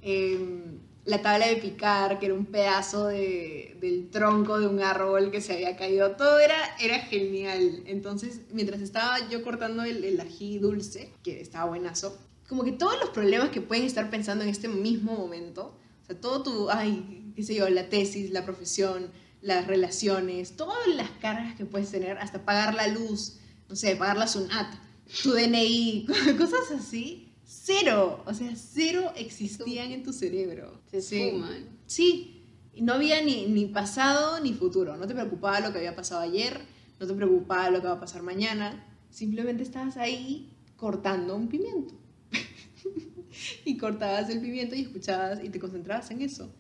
[0.03, 5.33] Em, la tabla de picar, que era un pedazo de, del tronco de un árbol
[5.33, 7.83] que se había caído, todo era, era genial.
[7.87, 12.17] Entonces, mientras estaba yo cortando el, el ají dulce, que estaba buenazo,
[12.49, 16.21] como que todos los problemas que pueden estar pensando en este mismo momento, O sea,
[16.21, 19.11] todo tu, ay, qué sé yo, la tesis, la profesión,
[19.43, 23.37] las relaciones, todas las cargas que puedes tener, hasta pagar la luz,
[23.69, 24.75] no sé, pagar la SUNAT,
[25.23, 26.07] tu DNI,
[26.39, 30.81] cosas así, cero, o sea, cero existían en tu cerebro.
[30.91, 31.31] Se Sí.
[31.31, 31.69] fuman.
[31.87, 35.95] Sí, y no había ni, ni pasado ni futuro, no te preocupaba lo que había
[35.95, 36.61] pasado ayer,
[36.99, 41.95] no te preocupaba lo que va a pasar mañana, simplemente estabas ahí cortando un pimiento.
[43.65, 46.51] y cortabas el pimiento y escuchabas y te concentrabas en eso.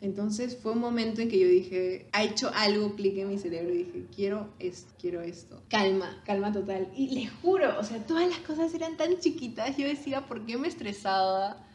[0.00, 3.72] Entonces fue un momento en que yo dije, ha hecho algo clic en mi cerebro
[3.74, 5.62] y dije, quiero esto, quiero esto.
[5.68, 6.88] Calma, calma total.
[6.94, 10.58] Y les juro, o sea, todas las cosas eran tan chiquitas, yo decía, ¿por qué
[10.58, 11.66] me estresaba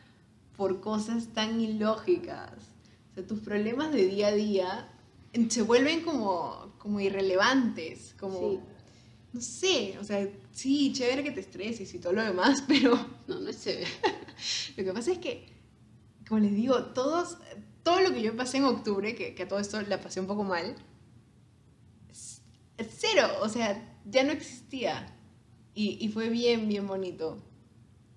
[0.56, 2.52] por cosas tan ilógicas?
[3.12, 4.88] O sea, tus problemas de día a día
[5.50, 8.60] se vuelven como, como irrelevantes, como, Sí.
[9.34, 12.96] no sé, o sea, sí, chévere que te estreses y todo lo demás, pero
[13.28, 13.88] No, no es chévere.
[14.78, 15.48] lo que pasa es que,
[16.28, 17.38] como les digo, todos,
[17.84, 20.28] todo lo que yo pasé en octubre, que, que a todo esto la pasé un
[20.28, 20.76] poco mal,
[22.78, 25.16] cero, o sea, ya no existía.
[25.74, 27.38] Y, y fue bien, bien bonito.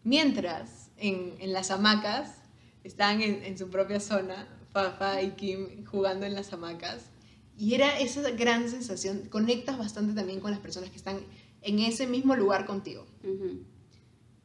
[0.02, 2.38] Mientras, en, en las hamacas,
[2.82, 7.10] estaban en, en su propia zona, Fafa y Kim jugando en las hamacas.
[7.56, 11.20] Y era esa gran sensación, conectas bastante también con las personas que están
[11.62, 13.06] en ese mismo lugar contigo.
[13.22, 13.62] Ujú.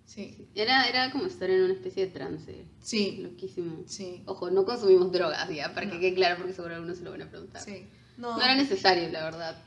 [0.10, 2.66] Sí, Era, era como estar en una especie de trance.
[2.82, 3.84] sí, Loquísimo.
[3.86, 4.24] sí.
[4.26, 5.92] Ojo, no consumimos drogas, ya, para No.
[5.94, 7.62] que quede claro, porque seguro algunos se lo van a preguntar.
[7.62, 7.86] Sí.
[8.18, 9.64] No, No era necesario, la verdad.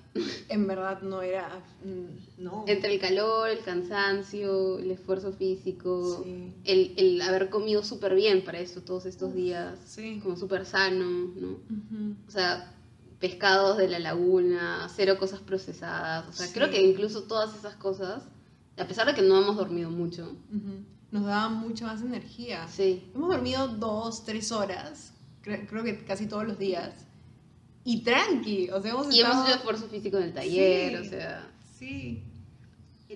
[0.48, 1.48] en verdad no era.
[1.84, 2.64] mm, No.
[2.66, 6.52] Entre el calor, el cansancio, el esfuerzo físico, Sí.
[6.64, 10.18] el, el haber comido súper bien para esto todos estos días, Sí.
[10.24, 11.04] como súper sano,
[11.36, 11.50] ¿no?
[11.52, 12.16] Ujú.
[12.26, 12.74] O sea,
[13.20, 16.28] pescados de la laguna, cero cosas procesadas.
[16.28, 16.52] O sea, Sí.
[16.52, 18.24] creo que incluso todas esas cosas,
[18.78, 20.36] a pesar de que no hemos dormido mucho.
[21.10, 22.66] Nos daba mucha más energía.
[22.68, 25.12] sí, Hemos dormido dos, tres horas,
[25.44, 26.94] cre- creo que casi todos los días.
[27.84, 31.06] Y tranqui, o sea, hemos Y hemos estado- hecho esfuerzo físico en el taller, Sí.
[31.06, 31.48] o sea,
[31.78, 32.22] Sí.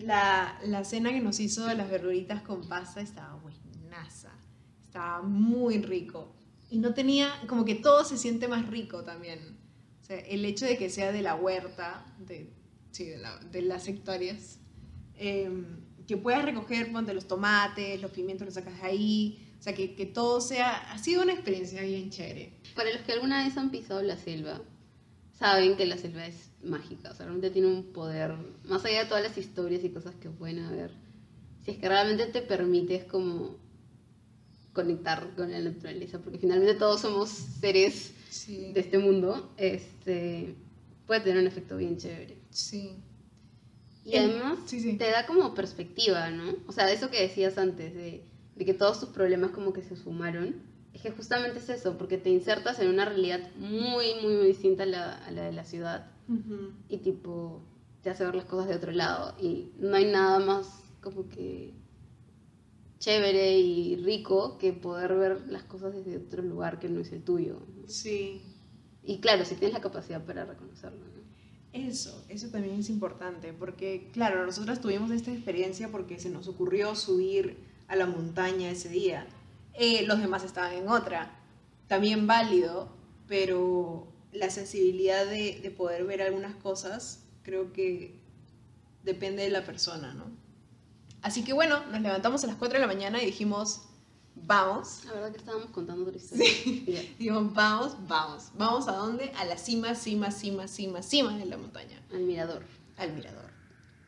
[0.02, 4.30] La, la cena que nos hizo de las verduritas con pasta estaba buenaza.
[4.84, 6.34] Estaba muy rico.
[6.70, 9.56] Y no tenía, como que todo se siente más rico también.
[10.02, 12.52] O sea, el hecho de que sea de la huerta, de,
[12.90, 14.58] sí, de, la- de las hectáreas,
[15.18, 15.64] em,
[16.06, 19.42] que puedas recoger, ponte los tomates, los pimientos los sacas de ahí.
[19.58, 22.52] O sea, que, que todo sea, ha sido una experiencia bien chévere.
[22.74, 24.60] para los que alguna vez han pisado la selva,
[25.32, 29.06] saben que la selva es mágica, o sea, realmente tiene un poder, más allá de
[29.08, 30.90] todas las historias y cosas que pueden haber,
[31.64, 33.56] si es que realmente te permites como
[34.72, 38.72] conectar con la naturaleza, porque finalmente todos somos seres Sí.
[38.74, 40.54] de este mundo, este,
[41.06, 42.36] puede tener un efecto bien chévere.
[42.50, 42.90] Sí.
[44.06, 44.96] Y además sí, sí.
[44.96, 46.54] te da como perspectiva, ¿no?
[46.68, 48.22] O sea, eso que decías antes, de,
[48.54, 50.54] de que todos tus problemas como que se sumaron,
[50.94, 54.84] es que justamente es eso, porque te insertas en una realidad muy, muy, muy distinta
[54.84, 56.70] a la, a la de la ciudad Ujú.
[56.88, 57.60] y tipo
[58.02, 61.74] te hace ver las cosas de otro lado y no hay nada más como que
[62.98, 67.22] chévere y rico que poder ver las cosas desde otro lugar que no es el
[67.22, 67.60] tuyo.
[67.76, 67.88] ¿no?
[67.88, 68.40] Sí.
[69.04, 71.15] Y claro, si tienes la capacidad para reconocerlo, ¿no?
[71.76, 76.94] Eso, eso también es importante, porque claro, nosotras tuvimos esta experiencia porque se nos ocurrió
[76.94, 79.26] subir a la montaña ese día.
[79.74, 81.38] Eh, los demás estaban en otra,
[81.86, 82.88] también válido,
[83.28, 88.18] pero la sensibilidad de, de poder ver algunas cosas creo que
[89.04, 90.24] depende de la persona, ¿no?
[91.20, 93.82] Así que bueno, nos levantamos a las 4 de la mañana y dijimos,
[94.44, 97.02] vamos, La verdad que estábamos contando otra historia.
[97.18, 98.50] Digo, vamos, vamos.
[98.56, 99.32] ¿Vamos a dónde?
[99.36, 102.62] A la cima, cima, cima, cima, cima de la montaña, Al mirador.
[102.96, 103.46] al mirador.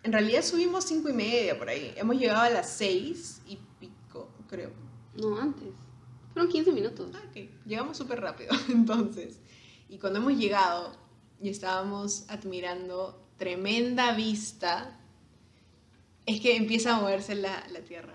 [0.05, 1.93] En realidad subimos cinco y media por ahí.
[1.97, 4.71] Hemos llegado a las seis y pico, creo.
[5.17, 5.69] No, antes.
[6.33, 7.11] Fueron 15 minutos.
[7.15, 7.49] Ah, ok.
[7.67, 9.41] Llegamos súper rápido, entonces.
[9.89, 10.95] Y cuando hemos llegado
[11.41, 14.97] y estábamos admirando tremenda vista,
[16.27, 18.15] es que empieza a moverse la, la tierra.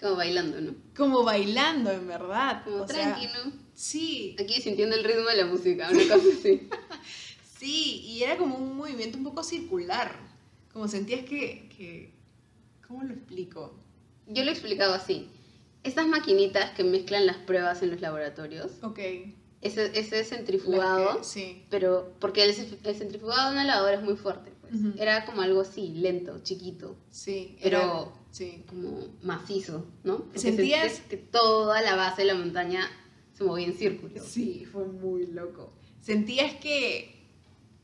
[0.00, 0.74] Como bailando, ¿no?
[0.96, 2.62] Como bailando, en verdad.
[2.64, 3.52] Como O sea, tranquilo.
[3.74, 6.68] sí, Aquí sintiendo el ritmo de la música, una cosa así.
[7.58, 10.14] Sí, y era como un movimiento un poco circular.
[10.72, 12.14] Como sentías que, que-
[12.86, 13.74] ¿Cómo lo explico?
[14.28, 15.28] Yo lo he explicado así.
[15.82, 19.00] Estas maquinitas que mezclan las pruebas en los laboratorios, Ok.
[19.60, 21.64] ese, ese centrifugado, que- sí.
[21.68, 22.50] pero porque el,
[22.84, 25.00] el centrifugado de una lavadora es muy fuerte, pues.
[25.00, 27.56] Era como algo así, lento, chiquito, Sí.
[27.62, 28.64] Pero- era- sí.
[28.68, 30.18] como macizo, ¿no?
[30.24, 31.00] Porque ¿Sentías?
[31.00, 32.80] que toda la base de la montaña
[33.32, 34.22] se movía en círculo.
[34.24, 35.72] Sí, fue muy loco.
[36.00, 37.16] Sentías que.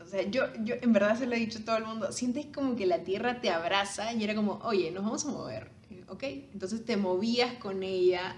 [0.01, 2.13] O sea, yo, yo en verdad se lo he dicho a todo el mundo.
[2.13, 5.71] Sientes como que la tierra te abraza y era como, oye, nos vamos a mover.
[6.09, 6.23] ¿Ok?
[6.53, 8.37] Entonces te movías con ella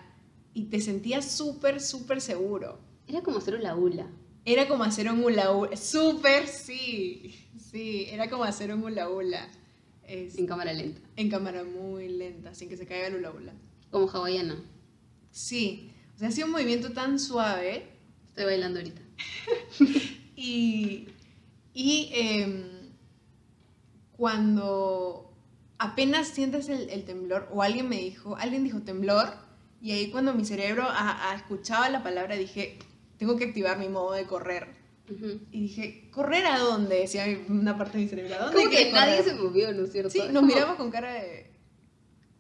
[0.55, 2.79] y te sentías súper, súper seguro.
[3.09, 4.07] Era como hacer una hula.
[4.47, 5.77] Era como hacer un hula hula.
[5.77, 7.35] Súper, sí.
[7.71, 9.47] Sí, era como hacer un hula hula.
[10.05, 11.01] Es- En cámara lenta.
[11.17, 13.53] en cámara muy lenta, sin que se caiga el hula hula.
[13.91, 14.57] Como hawaiana.
[15.31, 17.89] Sí, o sea, hacía un movimiento tan suave
[18.29, 19.01] Estoy bailando ahorita.
[20.37, 21.09] y,
[21.75, 22.63] y em,
[24.17, 25.33] cuando
[25.79, 29.35] apenas sientes el, el temblor, o alguien me dijo, alguien dijo temblor,
[29.81, 32.79] y ahí cuando mi cerebro a- a- escuchaba la palabra dije,
[33.19, 34.69] tengo que activar mi modo de correr.
[35.11, 35.41] Ujú.
[35.53, 37.01] Y dije, ¿correr a dónde?
[37.01, 38.35] Decía una parte de mi cerebro.
[38.35, 40.11] ¿A dónde Como que nadie se movió, ¿no es cierto?
[40.11, 41.21] Sí, nos miramos con cara de...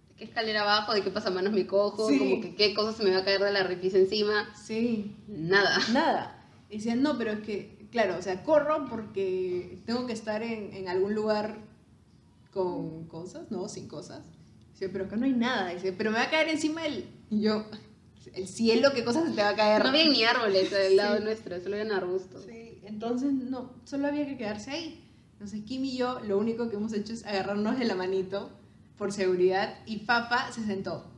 [0.08, 0.94] ¿De qué escalera abajo?
[0.94, 2.08] ¿De qué pasamanos me cojo?
[2.08, 2.18] Sí.
[2.18, 4.52] Como que qué cosa se me va a caer de la repisa encima.
[4.54, 5.78] Sí, Nada.
[5.92, 6.32] nada.
[6.70, 10.72] Y decían, no, pero es que, claro, o sea, corro porque tengo que estar en,
[10.72, 11.58] en algún lugar
[12.52, 14.24] con cosas, no, sin cosas.
[14.72, 15.70] Dice, pero acá no hay nada.
[15.74, 17.04] Dice, pero me va a caer encima el...
[17.30, 17.66] Y yo,
[18.34, 19.82] el cielo, ¿qué cosas se te va a caer?
[19.82, 21.24] No había ni árboles del lado Sí.
[21.24, 22.44] nuestro, solo eran arbustos.
[22.48, 25.02] Sí, entonces no, solo había que quedarse ahí.
[25.32, 28.50] Entonces Kim y yo lo único que hemos hecho es agarrarnos de la manito
[28.96, 31.12] por seguridad y Papa se sentó.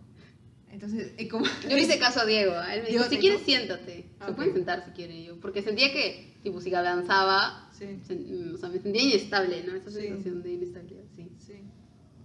[0.70, 1.44] Entonces, como...
[1.62, 2.52] Yo le hice caso a Diego.
[2.52, 2.74] ¿eh?
[2.74, 4.10] Él me dijo, si quieres, siéntate.
[4.20, 4.36] Ah, Se ok.
[4.36, 5.24] pueden sentar si quieren.
[5.24, 9.74] Yo, porque sentía que, tipo, si avanzaba, Sí, sen- o sea, me sentía inestable, ¿no?
[9.74, 10.02] Esa Sí.
[10.02, 11.30] sensación de inestabilidad, sí.
[11.38, 11.52] sí.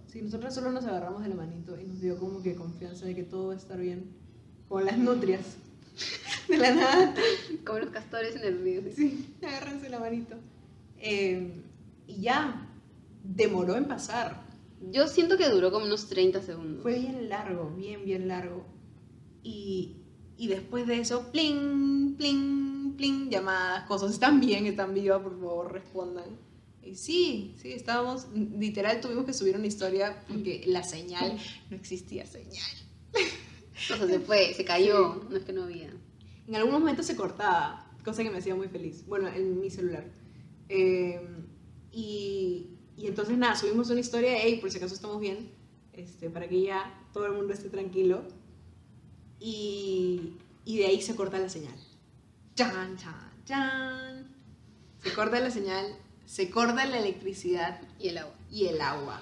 [0.08, 3.14] Sí, nosotros solo nos agarramos de la manito y nos dio como que confianza de
[3.14, 4.10] que todo va a estar bien.
[4.68, 5.56] Como las nutrias.
[6.48, 7.14] De la nada.
[7.64, 8.82] Como los castores en el río.
[8.94, 9.34] sí.
[9.40, 10.36] Sí, agárrense la manito.
[10.98, 11.62] Eh,
[12.06, 12.68] y ya,
[13.22, 14.42] demoró en pasar.
[14.90, 16.82] Yo siento que duró como unos 30 segundos.
[16.82, 18.64] Fue bien largo, bien, bien largo.
[19.42, 19.96] Y,
[20.36, 24.12] y después de eso, pling, pling, pling, llamadas, cosas.
[24.12, 24.66] ¿Están bien?
[24.66, 25.22] ¿Están vivas?
[25.22, 26.38] Por favor, respondan.
[26.82, 31.38] Y sí, sí, estábamos, literal tuvimos que subir una historia porque la señal,
[31.70, 32.70] no existía señal.
[33.76, 35.24] O sea, se fue, se cayó.
[35.28, 35.90] No es que no había.
[36.46, 39.04] En algunos momentos se cortaba, cosa que me hacía muy feliz.
[39.06, 40.04] Bueno, en mi celular.
[40.68, 41.20] Eh,
[41.92, 42.66] y,
[42.96, 45.50] y entonces nada, subimos una historia de, hey, por si acaso estamos bien,
[45.92, 48.22] este, para que ya todo el mundo esté tranquilo.
[49.40, 51.74] Y, y de ahí se corta la señal.
[52.54, 54.34] Chan, chan, chan.
[55.02, 55.86] Se corta la señal,
[56.24, 58.34] se corta la electricidad Y el agua.
[58.50, 59.20] y el agua.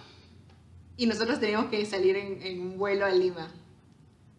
[0.97, 3.51] Y nosotros teníamos que salir en, en un vuelo a Lima.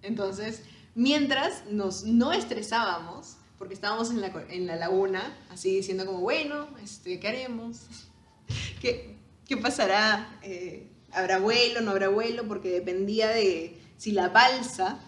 [0.04, 6.20] Entonces, mientras nos no estresábamos, porque estábamos en la, en la laguna, así diciendo como,
[6.20, 7.88] bueno, este, ¿qué haremos?
[8.82, 9.16] ¿Qué,
[9.48, 10.38] qué pasará?
[10.44, 11.82] Eh, ¿Habrá vuelo?
[11.82, 12.48] ¿No habrá vuelo?
[12.48, 15.00] Porque dependía de si la balsa,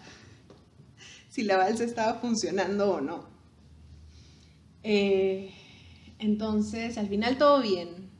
[1.28, 3.28] si la balsa estaba funcionando o no.
[4.82, 5.52] Eh,
[6.18, 8.10] entonces, al final todo bien.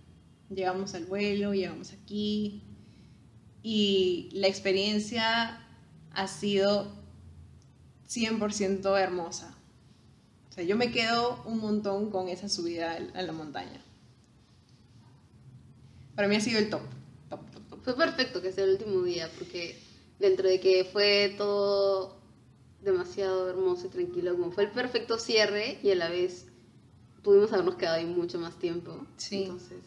[0.51, 2.63] Llegamos al vuelo, llegamos aquí
[3.63, 5.66] y la experiencia
[6.17, 6.91] ha sido
[8.09, 9.55] 100% hermosa.
[10.49, 13.81] O sea, yo me quedo un montón con esa subida a la montaña.
[16.15, 16.81] Para mí ha sido el top.
[17.29, 17.83] top, top, top.
[17.83, 19.79] Fue perfecto que sea el último día, porque
[20.19, 22.17] dentro de que fue todo
[22.83, 26.47] demasiado hermoso y tranquilo, como fue el perfecto cierre y a la vez
[27.23, 29.07] pudimos habernos quedado ahí mucho más tiempo.
[29.19, 29.43] Sí.
[29.43, 29.81] Entonces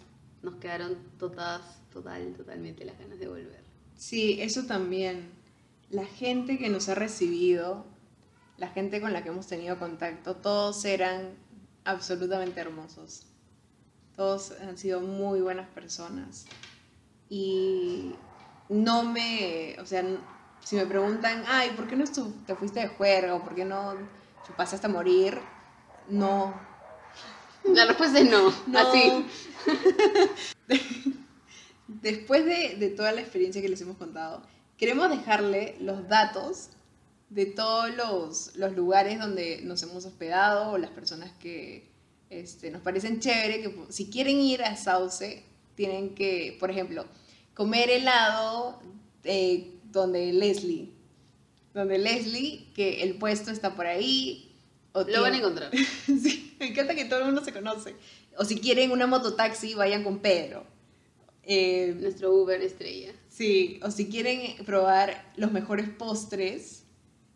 [0.44, 1.62] nos quedaron todas,
[1.92, 3.64] total, totalmente las ganas de volver.
[3.96, 5.39] Sí, eso también.
[5.90, 7.86] La gente que nos ha recibido,
[8.58, 11.34] la gente con la que hemos tenido contacto, todos eran
[11.84, 13.26] absolutamente hermosos.
[14.16, 16.46] Todos han sido muy buenas personas.
[17.30, 18.14] Y
[18.68, 20.04] no me, o sea,
[20.64, 22.04] si me preguntan, ay, ¿por qué no
[22.46, 23.96] te fuiste de juerga o por qué no
[24.46, 25.40] chupaste hasta morir?
[26.10, 26.54] No,
[27.64, 28.80] La respuesta es no, no.
[28.80, 29.26] así.
[31.88, 34.44] Después de, de toda la experiencia que les hemos contado,
[34.80, 36.70] queremos dejarle los datos
[37.30, 41.88] de todos los, los lugares donde nos hemos hospedado o las personas que
[42.32, 45.44] este, nos parecen chévere, que si quieren ir a Sauce,
[45.76, 47.06] tienen que, por ejemplo,
[47.54, 48.82] comer helado
[49.24, 50.92] eh, donde Leslie,
[51.74, 54.56] donde Leslie, que el puesto está por ahí.
[54.94, 55.72] o Lo van a tiene- encontrar.
[56.06, 57.96] Sí, me encanta que todo el mundo se conoce.
[58.38, 60.66] O si quieren una mototaxi, vayan con Pedro.
[61.44, 63.12] Eh, Nuestro Uber estrella.
[63.30, 66.84] sí, o si quieren probar los mejores postres,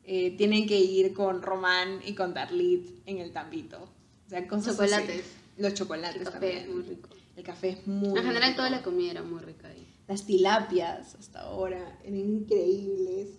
[0.04, 3.90] eh, tienen que ir con Román y con Darlit en el Tambito.
[4.28, 4.90] O sea, cosas así.
[4.92, 5.26] Chocolates.
[5.58, 6.58] Los chocolates El café también.
[6.58, 7.10] es muy rico.
[7.36, 8.56] El café es muy En general rico.
[8.58, 9.88] toda la comida era muy rica ahí.
[10.08, 13.30] Las tilapias hasta ahora eran increíbles.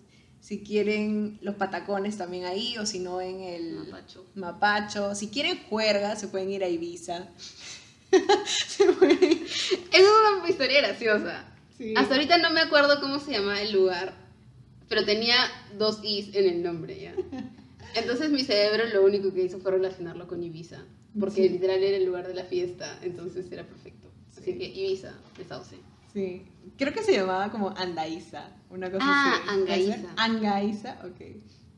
[0.41, 4.25] Si quieren los patacones también ahí, o si no en el Mapacho.
[4.35, 5.15] Mapacho.
[5.15, 7.29] Si quieren juerga, se pueden ir a Ibiza.
[8.11, 8.83] Se
[9.19, 9.47] ir-
[9.93, 10.05] Es
[10.39, 11.45] una historia graciosa.
[11.77, 11.93] sí.
[11.97, 14.13] Hasta ahorita no me acuerdo cómo se llama el lugar,
[14.89, 15.35] pero tenía
[15.77, 17.15] dos Is en el nombre, ¿ya?
[17.95, 20.83] Entonces mi cerebro lo único que hizo fue relacionarlo con Ibiza,
[21.19, 21.49] porque Sí.
[21.49, 24.09] literal era el lugar de la fiesta, entonces era perfecto.
[24.37, 25.13] Así que Ibiza,
[25.47, 25.77] Sauce.
[26.13, 26.43] Sí.
[26.77, 29.49] Creo que se llamaba como Andaiza, una cosa Ah, así.
[29.49, 30.13] Angaiza.
[30.17, 31.21] Angaiza, ok.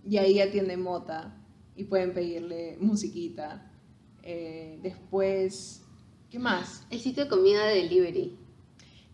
[0.05, 1.35] Y ahí atiende Mota
[1.75, 3.71] y pueden pedirle musiquita.
[4.23, 5.81] Eh, después,
[6.29, 6.83] ¿qué más?
[6.89, 8.35] El sitio de comida de delivery.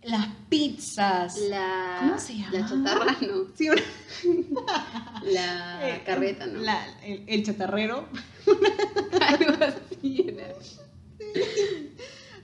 [0.03, 1.37] Las pizzas.
[1.49, 2.51] La, ¿Cómo se llama?
[2.59, 3.45] La chatarra, no.
[3.55, 3.81] Sí, una-
[5.23, 6.59] La eh, carreta, ¿no?
[6.59, 8.07] la- el, el chatarrero.
[9.21, 10.53] Algo así era.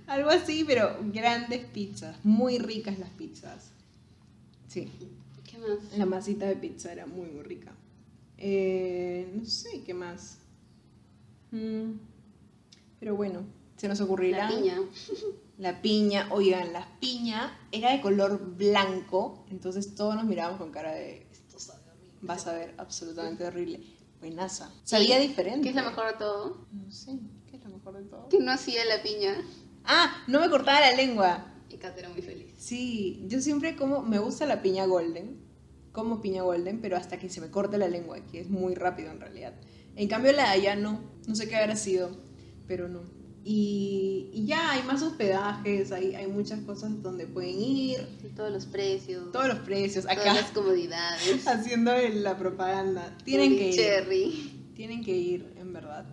[0.07, 2.15] Algo así, pero grandes pizzas.
[2.24, 3.72] Muy ricas las pizzas.
[4.67, 4.89] Sí.
[5.43, 5.97] ¿Qué más?
[5.97, 7.74] La masita de pizza era muy, muy rica.
[8.38, 10.39] Eh, no sé, ¿qué más?
[11.51, 11.91] Mm,
[12.99, 13.43] pero bueno,
[13.80, 14.49] se nos ocurrirá.
[14.49, 14.82] La piña.
[15.57, 20.91] La piña, oigan, la piña era de color blanco, entonces todos nos mirábamos con cara
[20.91, 23.82] de, esto sabe horrible, vas a ver absolutamente horrible.
[24.19, 24.69] Buenaza.
[24.84, 25.63] Sabía diferente.
[25.63, 26.67] ¿Qué es lo mejor de todo?
[26.73, 27.19] No sé,
[27.49, 28.27] ¿qué es lo mejor de todo?
[28.27, 29.34] Que no hacía la piña.
[29.86, 31.53] Ah, no me cortaba la lengua.
[31.69, 32.53] Y Kat era muy feliz.
[32.57, 35.39] Sí, yo siempre como, me gusta la piña golden,
[35.93, 39.09] como piña golden, pero hasta que se me corte la lengua, que es muy rápido
[39.11, 39.53] en realidad.
[39.95, 42.11] En cambio la de allá no, no sé qué habrá sido,
[42.67, 43.18] pero no.
[43.44, 48.52] Y, y ya hay más hospedajes, hay, hay muchas cosas donde pueden ir, Y todos
[48.52, 49.32] los precios.
[49.32, 51.48] todos los precios, Todas las acá comodidades.
[51.48, 53.18] haciendo la propaganda.
[53.24, 54.72] Tienen que ir, Cherry.
[54.76, 56.06] tienen que ir, en verdad.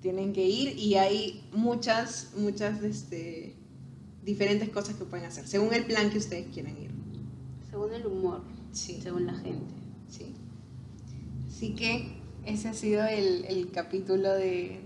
[0.00, 3.56] Tienen que ir y hay muchas, muchas, este,
[4.22, 6.90] diferentes cosas que pueden hacer, según el plan que ustedes quieran ir.
[7.70, 8.42] Según el humor.
[8.72, 8.98] Sí.
[9.02, 9.72] Según la gente.
[10.08, 10.34] Sí.
[11.48, 14.80] Así que ese ha sido el, el capítulo de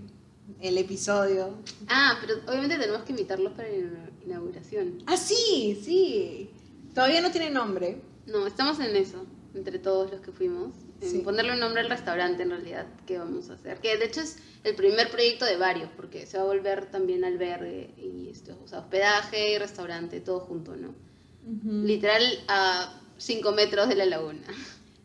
[0.61, 1.55] el episodio.
[1.87, 5.03] Ah, pero obviamente tenemos que invitarlos para la inauguración.
[5.05, 6.49] Ah, sí, sí.
[6.93, 8.01] Todavía no tiene nombre.
[8.25, 10.73] No, estamos en eso, entre todos los que fuimos.
[11.01, 11.17] En Sí.
[11.19, 13.79] ponerle un nombre al restaurante en realidad que vamos a hacer.
[13.79, 17.23] Que de hecho es el primer proyecto de varios, porque se va a volver también
[17.23, 20.93] albergue y esto, o sea, hospedaje y restaurante, todo junto, ¿no?
[21.63, 24.41] Literal a 5 metros de la laguna.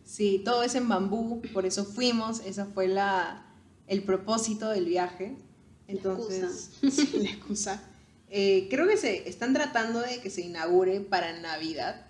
[0.04, 3.46] Sí, todo es en bambú, por eso fuimos, esa fue la,
[3.86, 5.36] el propósito del viaje.
[5.88, 7.82] Entonces, sí, la excusa.
[8.30, 12.06] Eh, creo que se están tratando de que se inaugure para Navidad,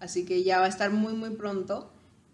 [0.00, 1.90] así que ya va a estar muy, muy pronto.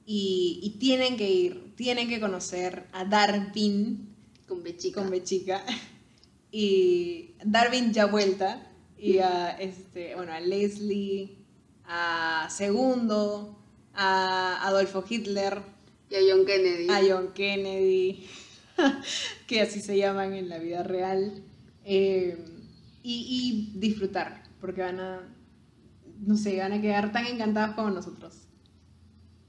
[0.07, 4.15] Y, y tienen que ir, tienen que conocer a Darwin,
[4.49, 5.01] Con Bechica.
[5.01, 5.65] con Bechica
[6.53, 8.67] y Darwin ya vuelta
[8.99, 11.39] y a este bueno a Leslie
[11.85, 13.57] a Segundo
[13.95, 15.63] a Adolfo Hitler
[16.11, 16.89] Y a John Kennedy.
[16.91, 18.27] a John Kennedy
[19.47, 21.43] que así se llaman en la vida real
[21.85, 22.39] eh,
[23.03, 25.21] y, y disfrutar porque van a
[26.21, 28.35] no sé van a quedar tan encantados como nosotros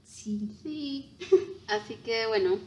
[0.04, 1.16] sí Sí.
[1.68, 2.58] Así que bueno,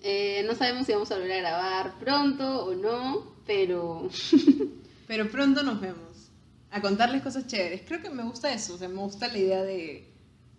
[0.00, 4.08] eh, no sabemos si vamos a volver a grabar pronto o no, pero
[5.08, 6.30] Pero pronto nos vemos.
[6.70, 7.80] A contarles cosas chéveres.
[7.86, 8.74] Creo que me gusta eso.
[8.74, 10.06] O sea, me gusta la idea de,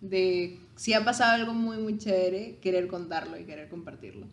[0.00, 4.26] de si ha pasado algo muy, muy chévere, querer contarlo y querer compartirlo.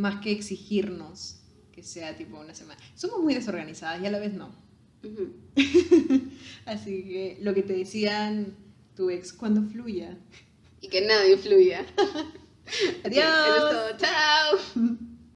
[0.00, 1.42] Más que exigirnos
[1.72, 2.80] que sea tipo una semana.
[2.94, 4.50] Somos muy desorganizadas y a la vez no.
[6.64, 8.56] Así que lo que te decían
[8.96, 10.16] tu ex, cuando fluya.
[10.80, 11.84] y que nada influya.
[13.04, 13.24] Adiós.
[13.46, 13.96] Eso es todo.
[13.98, 14.98] Chao.